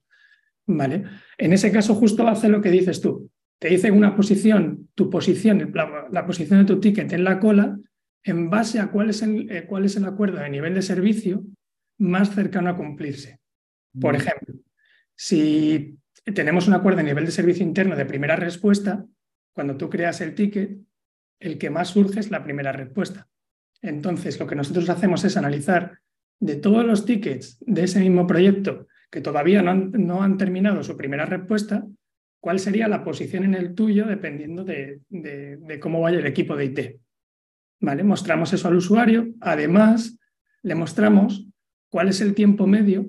[0.67, 1.05] ¿Vale?
[1.39, 3.31] En ese caso justo hace lo que dices tú.
[3.59, 5.73] Te dice una posición, tu posición,
[6.11, 7.79] la, posición de tu ticket en la cola,
[8.23, 11.45] en base a cuál es, el, eh, cuál es el acuerdo de nivel de servicio
[11.99, 13.41] más cercano a cumplirse.
[13.99, 14.57] Por ejemplo,
[15.15, 15.99] si
[16.35, 19.07] tenemos un acuerdo a nivel de servicio interno de primera respuesta,
[19.55, 20.79] cuando tú creas el ticket,
[21.41, 23.29] el que más surge es la primera respuesta.
[23.81, 26.01] Entonces, lo que nosotros hacemos es analizar
[26.41, 28.87] de todos los tickets de ese mismo proyecto
[29.17, 31.87] que todavía no han, terminado su primera respuesta,
[32.39, 36.65] cuál sería la posición en el tuyo dependiendo de, de cómo vaya el equipo de
[36.67, 36.81] IT.
[37.81, 38.05] ¿Vale?
[38.05, 39.29] Mostramos eso al usuario.
[39.41, 40.19] Además,
[40.63, 41.47] le mostramos
[41.89, 43.09] cuál es el tiempo medio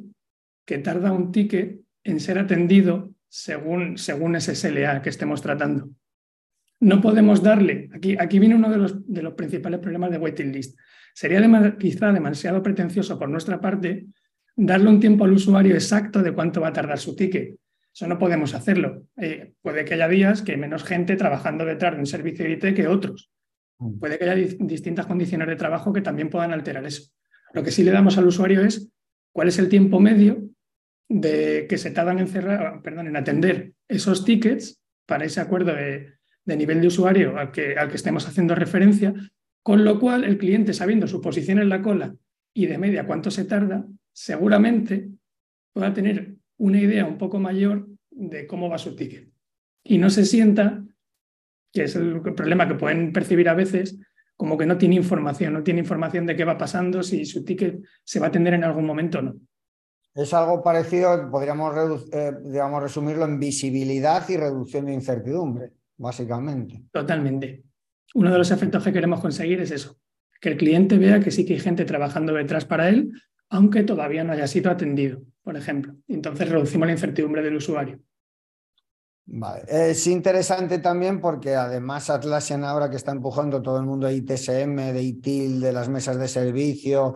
[0.66, 5.90] que tarda un ticket en ser atendido según, según ese SLA que estemos tratando.
[6.80, 10.54] No podemos darle, aquí, aquí viene uno de los, de los principales problemas de waiting
[10.54, 10.80] list.
[11.14, 14.08] Sería quizá demasiado pretencioso por nuestra parte
[14.58, 17.56] darle un tiempo al usuario exacto de cuánto va a tardar su ticket.
[17.94, 19.04] Eso no podemos hacerlo.
[19.16, 22.54] Eh, puede que haya días que hay menos gente trabajando detrás de un servicio de
[22.54, 23.30] IT que otros.
[23.80, 24.00] Mm.
[24.00, 27.12] Puede que haya distintas condiciones de trabajo que también puedan alterar eso.
[27.54, 28.92] Lo que sí le damos al usuario es
[29.32, 30.50] cuál es el tiempo medio
[31.08, 36.18] de que se tardan en cerrar, perdón, en atender esos tickets para ese acuerdo de,
[36.46, 39.14] nivel de usuario al que, al que estemos haciendo referencia,
[39.64, 42.16] con lo cual el cliente, sabiendo su posición en la cola
[42.54, 43.86] y de media cuánto se tarda,
[44.18, 45.12] seguramente
[45.72, 49.30] pueda tener una idea un poco mayor de cómo va su ticket.
[49.84, 50.84] Y no se sienta,
[51.72, 54.00] que es el problema que pueden percibir a veces,
[54.36, 57.80] como que no tiene información, no tiene información de qué va pasando, si su ticket
[58.04, 59.36] se va a atender en algún momento o no.
[60.16, 66.86] Es algo parecido, podríamos eh, digamos, resumirlo en visibilidad y reducción de incertidumbre, básicamente.
[66.92, 67.66] Totalmente.
[68.16, 70.00] Uno de los efectos que queremos conseguir es eso,
[70.42, 73.12] que el cliente vea que sí que hay gente trabajando detrás para él,
[73.50, 75.96] aunque todavía no haya sido atendido, por ejemplo.
[76.08, 78.00] Entonces reducimos la incertidumbre del usuario.
[79.30, 79.64] Vale.
[79.68, 84.94] Es interesante también porque además Atlassian ahora que está empujando todo el mundo de ITSM,
[84.94, 87.16] de ITIL, de las mesas de servicio,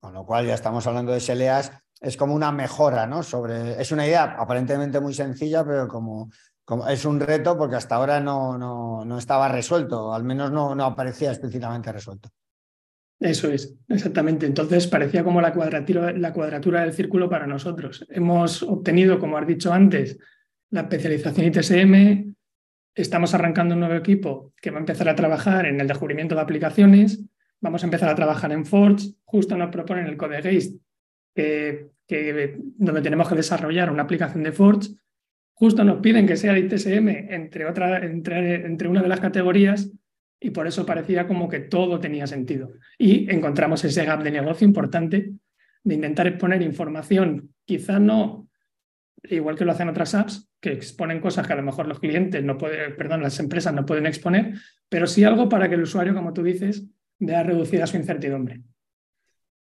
[0.00, 1.70] con lo cual ya estamos hablando de SLAs,
[2.00, 3.22] es como una mejora, ¿no?
[3.22, 6.28] Sobre, es una idea aparentemente muy sencilla, pero como,
[6.64, 10.74] como es un reto porque hasta ahora no, no, no estaba resuelto, al menos no,
[10.74, 12.30] no aparecía explícitamente resuelto.
[13.24, 14.44] Eso es, exactamente.
[14.44, 18.06] Entonces parecía como la cuadratura, del círculo para nosotros.
[18.10, 20.18] Hemos obtenido, como has dicho antes,
[20.68, 22.34] la especialización ITSM,
[22.94, 26.42] estamos arrancando un nuevo equipo que va a empezar a trabajar en el descubrimiento de
[26.42, 27.24] aplicaciones,
[27.62, 30.82] vamos a empezar a trabajar en Forge, justo nos proponen el Code Geist,
[31.34, 31.88] que,
[32.76, 34.90] donde tenemos que desarrollar una aplicación de Forge,
[35.54, 39.90] justo nos piden que sea de ITSM entre, otra, entre una de las categorías
[40.44, 42.72] y por eso parecía como que todo tenía sentido.
[42.98, 45.32] Y encontramos ese gap de negocio importante
[45.82, 48.46] de intentar exponer información, quizá no
[49.30, 52.44] igual que lo hacen otras apps, que exponen cosas que a lo mejor los clientes
[52.44, 54.54] no pueden, perdón, las empresas no pueden exponer,
[54.86, 56.84] pero sí algo para que el usuario, como tú dices,
[57.18, 58.60] vea reducida su incertidumbre.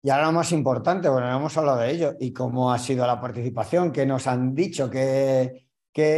[0.01, 3.21] Y ahora lo más importante, bueno, hemos hablado de ello, y cómo ha sido la
[3.21, 5.63] participación, qué nos han dicho, que,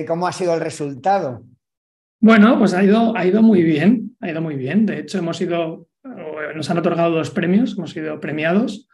[0.08, 1.44] cómo ha sido el resultado.
[2.22, 4.86] Bueno, pues ha ido, ha ido muy bien, ha ido muy bien.
[4.86, 5.88] De hecho, hemos ido,
[6.56, 8.88] nos han otorgado dos premios, hemos sido premiados.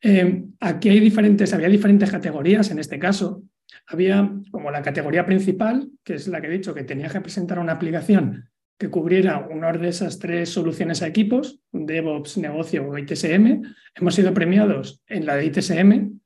[0.00, 3.42] Eh, aquí hay diferentes, había diferentes categorías en este caso.
[3.86, 7.58] Había como la categoría principal, que es la que he dicho, que tenía que presentar
[7.58, 8.48] una aplicación
[8.82, 13.62] que cubriera una de esas tres soluciones a equipos, DevOps, negocio o ITSM.
[13.94, 16.18] Hemos sido premiados en la de ITSM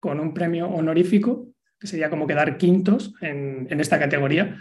[0.00, 4.58] con un premio honorífico, que sería como quedar quintos en, esta categoría.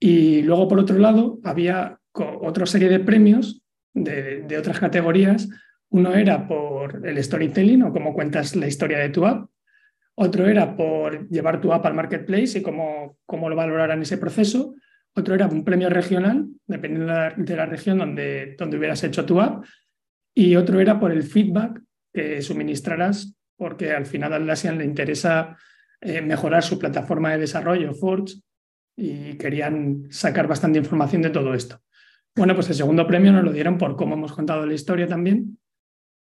[0.00, 3.62] Y luego, por otro lado, había otra serie de premios
[3.94, 5.48] de, otras categorías.
[5.90, 9.48] Uno era por el storytelling o cómo cuentas la historia de tu app,
[10.18, 14.74] otro era por llevar tu app al marketplace y cómo, cómo lo valorarán ese proceso.
[15.14, 19.64] Otro era un premio regional, dependiendo de la, región donde, donde hubieras hecho tu app.
[20.34, 21.82] Y otro era por el feedback
[22.14, 25.56] que suministrarás, porque al final a Atlassian le interesa
[26.00, 28.40] eh, mejorar su plataforma de desarrollo, Forge,
[28.96, 31.78] y querían sacar bastante información de todo esto.
[32.36, 35.58] Bueno, pues el segundo premio nos lo dieron por cómo hemos contado la historia también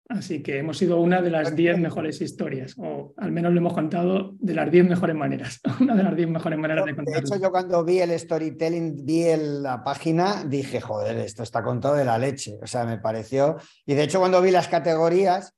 [0.09, 3.73] Así que hemos sido una de las 10 mejores historias, o al menos lo hemos
[3.73, 7.19] contado de las 10 mejores maneras, una de las 10 mejores maneras de contarlo.
[7.19, 11.95] De hecho, yo cuando vi el storytelling, vi la página, dije, joder, esto está contado
[11.95, 12.57] de la leche.
[12.61, 13.57] O sea, me pareció.
[13.85, 15.53] Y de hecho, cuando vi las categorías,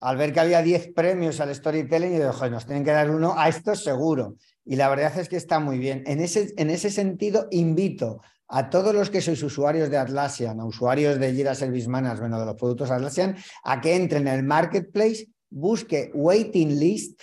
[0.00, 3.34] al ver que había 10 premios al storytelling, dije, joder, nos tienen que dar uno
[3.36, 4.36] a esto seguro.
[4.64, 6.02] Y la verdad es que está muy bien.
[6.06, 8.22] En ese, en ese sentido, invito
[8.54, 12.40] a todos los que sois usuarios de Atlassian, a usuarios de Jira Service Management o
[12.40, 13.34] de los productos Atlassian,
[13.64, 17.22] a que entren en el marketplace, busque waiting list,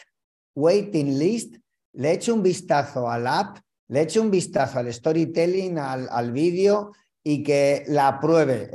[0.55, 1.57] waiting list,
[1.93, 3.59] le eche un vistazo al app,
[3.89, 8.71] le eche un vistazo al storytelling, al, vídeo y que la pruebe.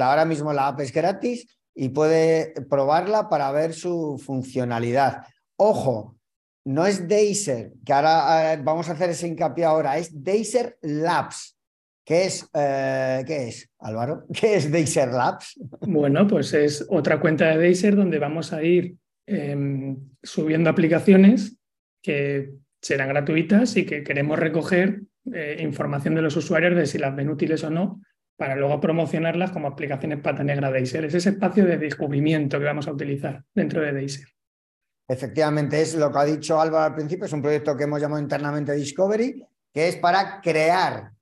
[0.00, 5.22] ahora mismo la app es gratis y puede probarla para ver su funcionalidad.
[5.56, 6.16] Ojo,
[6.64, 11.58] no es Deiser, que ahora vamos a hacer ese hincapié ahora, es Deiser Labs.
[12.04, 14.24] ¿Qué es, eh, ¿Qué es, Álvaro?
[14.32, 15.58] ¿Qué es Deiser Labs?
[15.80, 18.96] Bueno, pues es otra cuenta de Deiser donde vamos a ir
[19.26, 21.56] em, subiendo aplicaciones
[22.02, 22.50] que
[22.80, 25.02] serán gratuitas y que queremos recoger
[25.32, 28.00] eh, información de los usuarios de si las ven útiles o no
[28.36, 31.04] para luego promocionarlas como aplicaciones pata negra Deiser.
[31.04, 34.26] Es ese espacio de descubrimiento que vamos a utilizar dentro de Deiser.
[35.12, 38.22] Efectivamente, es lo que ha dicho Álvaro al principio, es un proyecto que hemos llamado
[38.22, 41.12] internamente Discovery, que es para crear,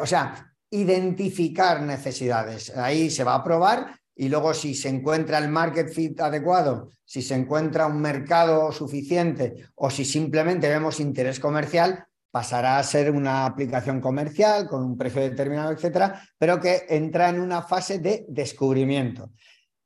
[0.00, 2.76] o sea, identificar necesidades.
[2.76, 7.22] Ahí se va a probar y luego si se encuentra el market fit adecuado, si
[7.22, 13.46] se encuentra un mercado suficiente o si simplemente vemos interés comercial, pasará a ser una
[13.46, 19.30] aplicación comercial con un precio determinado, etcétera, pero que entra en una fase de descubrimiento.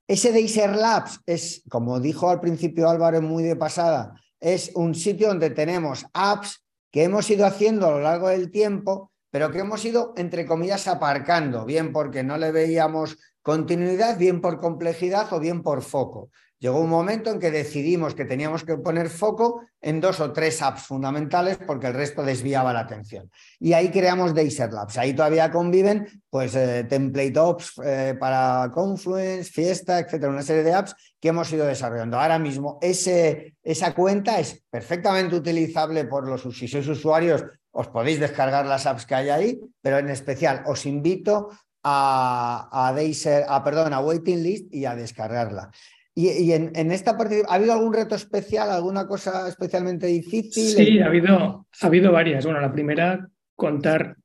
[0.09, 5.29] Ese Deiser Labs es, como dijo al principio Álvaro muy de pasada, es un sitio
[5.29, 9.85] donde tenemos apps que hemos ido haciendo a lo largo del tiempo, pero que hemos
[9.85, 15.63] ido, entre comillas, aparcando, bien porque no le veíamos continuidad, bien por complejidad o bien
[15.63, 16.31] por foco.
[16.67, 20.61] Llegó un momento en que decidimos que teníamos que poner foco en dos o tres
[20.63, 23.31] apps fundamentales porque el resto desviaba la atención.
[23.61, 24.99] Y ahí creamos Deiser Labs.
[24.99, 30.75] Ahí todavía conviven pues, eh, Template Ops eh, para Confluence, Fiesta, etcétera, una serie de
[30.75, 32.19] apps que hemos ido desarrollando.
[32.19, 38.67] Ahora mismo esa cuenta es perfectamente utilizable por los si sois usuarios, os podéis descargar
[38.67, 41.49] las apps que hay ahí, pero en especial os invito
[41.85, 45.71] a, a, a perdón, a Waiting List y a descargarla.
[46.19, 50.65] Y, en, esta parte, ¿ha habido algún reto especial, alguna cosa especialmente difícil?
[50.65, 52.47] Sí, ha habido, ha habido varias.
[52.47, 54.17] Bueno, la primera, contar,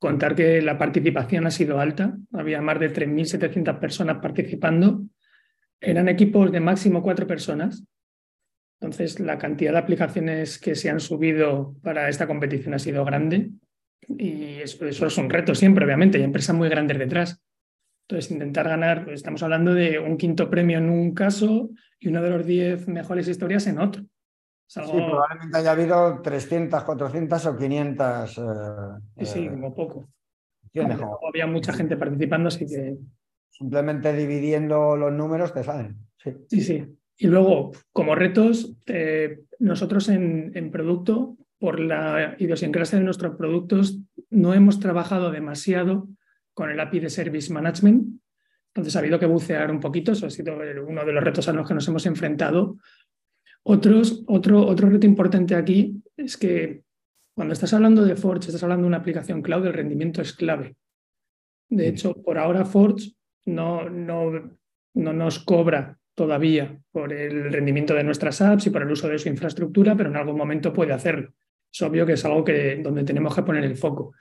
[0.00, 2.16] contar que la participación ha sido alta.
[2.32, 5.04] Había más de 3.700 personas participando.
[5.80, 7.84] Eran equipos de máximo cuatro personas.
[8.80, 13.52] Entonces, la cantidad de aplicaciones que se han subido para esta competición ha sido grande.
[14.08, 16.18] Y eso, eso es un reto siempre, obviamente.
[16.18, 17.40] Hay empresas muy grandes detrás.
[18.08, 22.22] Entonces, intentar ganar, pues, estamos hablando de un quinto premio en un caso y uno
[22.22, 24.04] de los diez mejores historias en otro.
[24.68, 28.38] Sí, probablemente haya habido 300, 400 o 500.
[29.16, 30.08] Eh, sí, como poco.
[31.28, 32.96] había mucha gente participando, así que.
[33.50, 35.96] Simplemente dividiendo los números te salen.
[36.16, 36.60] Sí, sí.
[36.60, 36.96] sí.
[37.18, 43.98] Y luego, como retos, eh, nosotros en, en producto, por la idiosincrasia de nuestros productos,
[44.30, 46.08] no hemos trabajado demasiado
[46.56, 48.18] con el API de Service Management.
[48.68, 51.52] Entonces ha habido que bucear un poquito, eso ha sido uno de los retos a
[51.52, 52.78] los que nos hemos enfrentado.
[53.62, 56.82] Otros, otro, otro reto importante aquí es que
[57.34, 60.76] cuando estás hablando de Forge, estás hablando de una aplicación cloud, el rendimiento es clave.
[61.68, 63.12] De hecho, por ahora Forge
[63.44, 64.58] no, no,
[64.94, 69.18] no nos cobra todavía por el rendimiento de nuestras apps y por el uso de
[69.18, 71.34] su infraestructura, pero en algún momento puede hacerlo.
[71.70, 74.14] Es obvio que es algo que, donde tenemos que poner el foco.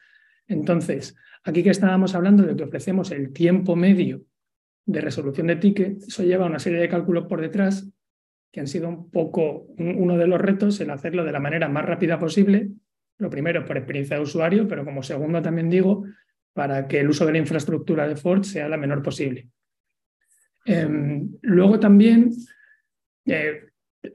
[0.47, 1.15] Entonces,
[1.45, 4.23] aquí que estábamos hablando de que ofrecemos el tiempo medio
[4.85, 7.87] de resolución de ticket, eso lleva una serie de cálculos por detrás
[8.51, 11.85] que han sido un poco uno de los retos, el hacerlo de la manera más
[11.85, 12.69] rápida posible.
[13.17, 16.05] Lo primero, por experiencia de usuario, pero como segundo también digo,
[16.53, 19.49] para que el uso de la infraestructura de Ford sea la menor posible.
[20.65, 22.31] Em, luego también,
[23.25, 23.61] eh,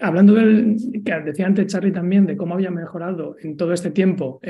[0.01, 4.41] hablando del que decía antes Charlie también, de cómo había mejorado en todo este tiempo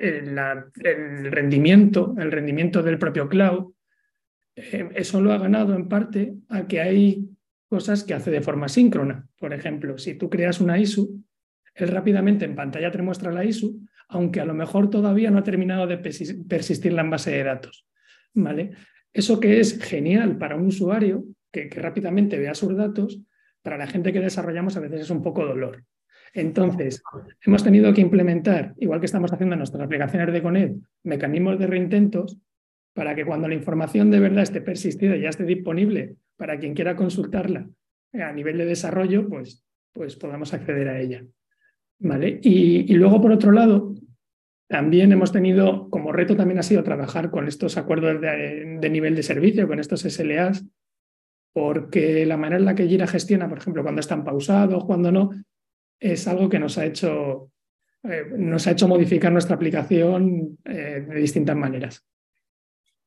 [0.00, 3.72] el rendimiento, el rendimiento del propio cloud,
[4.56, 7.28] eh, eso lo ha ganado en parte a que hay
[7.68, 9.26] cosas que hace de forma síncrona.
[9.38, 11.22] Por ejemplo, si tú creas una ISU,
[11.74, 15.44] él rápidamente en pantalla te muestra la ISU, aunque a lo mejor todavía no ha
[15.44, 17.86] terminado de persistirla en base de datos.
[18.34, 18.72] ¿Vale?
[19.12, 23.20] Eso que es genial para un usuario que rápidamente vea sus datos,
[23.62, 25.84] para la gente que desarrollamos a veces es un poco dolor.
[26.32, 27.02] Entonces,
[27.44, 31.66] hemos tenido que implementar, igual que estamos haciendo en nuestras aplicaciones de Coned, mecanismos de
[31.66, 32.38] reintentos
[32.94, 36.74] para que cuando la información de verdad esté persistida y ya esté disponible para quien
[36.74, 37.68] quiera consultarla
[38.12, 41.24] a nivel de desarrollo, pues, pues podamos acceder a ella.
[41.98, 42.40] ¿Vale?
[42.42, 43.94] Y, luego, por otro lado,
[44.68, 49.14] también hemos tenido, como reto también ha sido trabajar con estos acuerdos de, de nivel
[49.14, 50.64] de servicio, con estos SLAs,
[51.52, 55.30] porque la manera en la que Gira gestiona, por ejemplo, cuando están pausados, cuando no,
[56.00, 57.52] es algo que nos ha hecho,
[58.02, 62.04] eh, nos ha hecho modificar nuestra aplicación eh, de distintas maneras.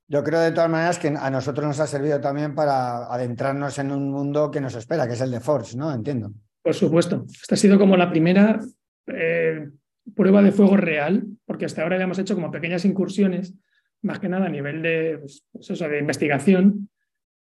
[0.08, 3.92] Yo creo de todas maneras que a nosotros nos ha servido también para adentrarnos en
[3.92, 5.94] un mundo que nos espera, que es el de Forge, ¿no?
[5.94, 6.32] Entiendo.
[6.62, 7.26] Por supuesto.
[7.42, 8.60] Esta ha sido como la primera
[9.08, 9.70] eh,
[10.16, 13.56] prueba de fuego real, porque hasta ahora ya hemos hecho como pequeñas incursiones,
[14.02, 15.20] más que nada a nivel de,
[15.52, 16.90] pues, de investigación,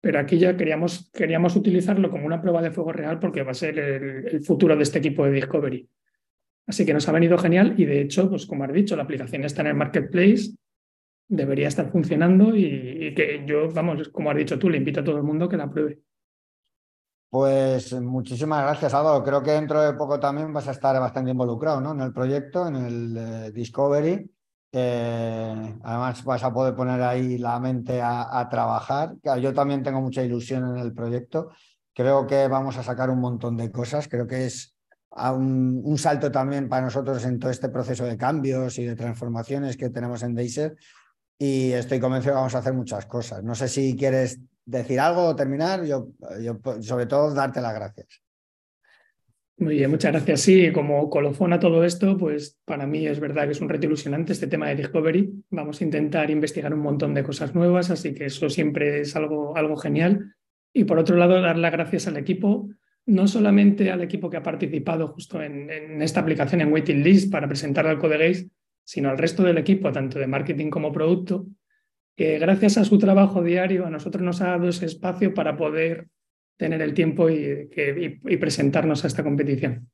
[0.01, 3.55] pero aquí ya queríamos, queríamos utilizarlo como una prueba de fuego real porque va a
[3.55, 5.89] ser el, futuro de este equipo de Discovery.
[6.67, 9.43] Así que nos ha venido genial y de hecho, pues como has dicho, la aplicación
[9.43, 10.51] está en el marketplace,
[11.27, 15.17] debería estar funcionando y, que yo, vamos, como has dicho tú, le invito a todo
[15.17, 15.99] el mundo que la pruebe.
[17.29, 19.23] Pues muchísimas gracias, Álvaro.
[19.23, 21.91] Creo que dentro de poco también vas a estar bastante involucrado ¿no?
[21.91, 24.29] en el proyecto, en el Discovery.
[24.71, 29.15] Eh, además vas a poder poner ahí la mente a, trabajar.
[29.41, 31.49] Yo también tengo mucha ilusión en el proyecto.
[31.93, 34.07] Creo que vamos a sacar un montón de cosas.
[34.07, 34.75] Creo que es
[35.11, 39.89] un, salto también para nosotros en todo este proceso de cambios y de transformaciones que
[39.89, 40.75] tenemos en Deiser.
[41.39, 43.43] Y estoy convencido que vamos a hacer muchas cosas.
[43.43, 45.85] No sé si quieres decir algo o terminar.
[45.85, 46.09] yo
[46.81, 48.26] sobre todo, darte las gracias.
[49.59, 50.41] Muy bien, muchas gracias.
[50.41, 53.87] Sí, como colofón a todo esto, pues para mí es verdad que es un reto
[53.87, 55.33] ilusionante este tema de Discovery.
[55.49, 59.57] Vamos a intentar investigar un montón de cosas nuevas, así que eso siempre es algo,
[59.57, 60.35] algo genial.
[60.73, 62.69] Y por otro lado, dar las gracias al equipo,
[63.07, 67.47] no solamente al equipo que ha participado justo en, esta aplicación en Waiting List para
[67.47, 68.51] presentar al Codegaze,
[68.83, 71.47] sino al resto del equipo, tanto de marketing como producto,
[72.15, 76.09] que gracias a su trabajo diario a nosotros nos ha dado ese espacio para poder
[76.57, 77.69] tener el tiempo y,
[78.39, 79.89] presentarnos a esta competición.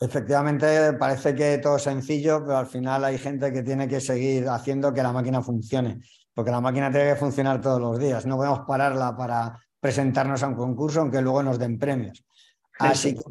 [0.00, 4.48] Efectivamente, parece que todo es sencillo, pero al final hay gente que tiene que seguir
[4.48, 6.00] haciendo que la máquina funcione,
[6.34, 8.26] porque la máquina tiene que funcionar todos los días.
[8.26, 12.24] No podemos pararla para presentarnos a un concurso, aunque luego nos den premios.
[12.80, 13.22] Así que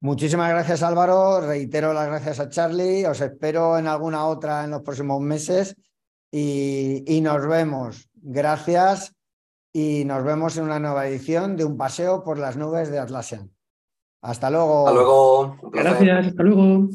[0.00, 4.82] muchísimas gracias Álvaro, reitero las gracias a Charlie, os espero en alguna otra en los
[4.82, 5.74] próximos meses
[6.30, 8.08] y nos vemos.
[8.14, 9.17] Gracias
[9.72, 13.50] y nos vemos en una nueva edición de un paseo por las nubes de Atlassian.
[14.22, 14.88] Hasta luego.
[14.88, 15.56] Hasta luego.
[15.72, 16.88] Gracias, hasta luego.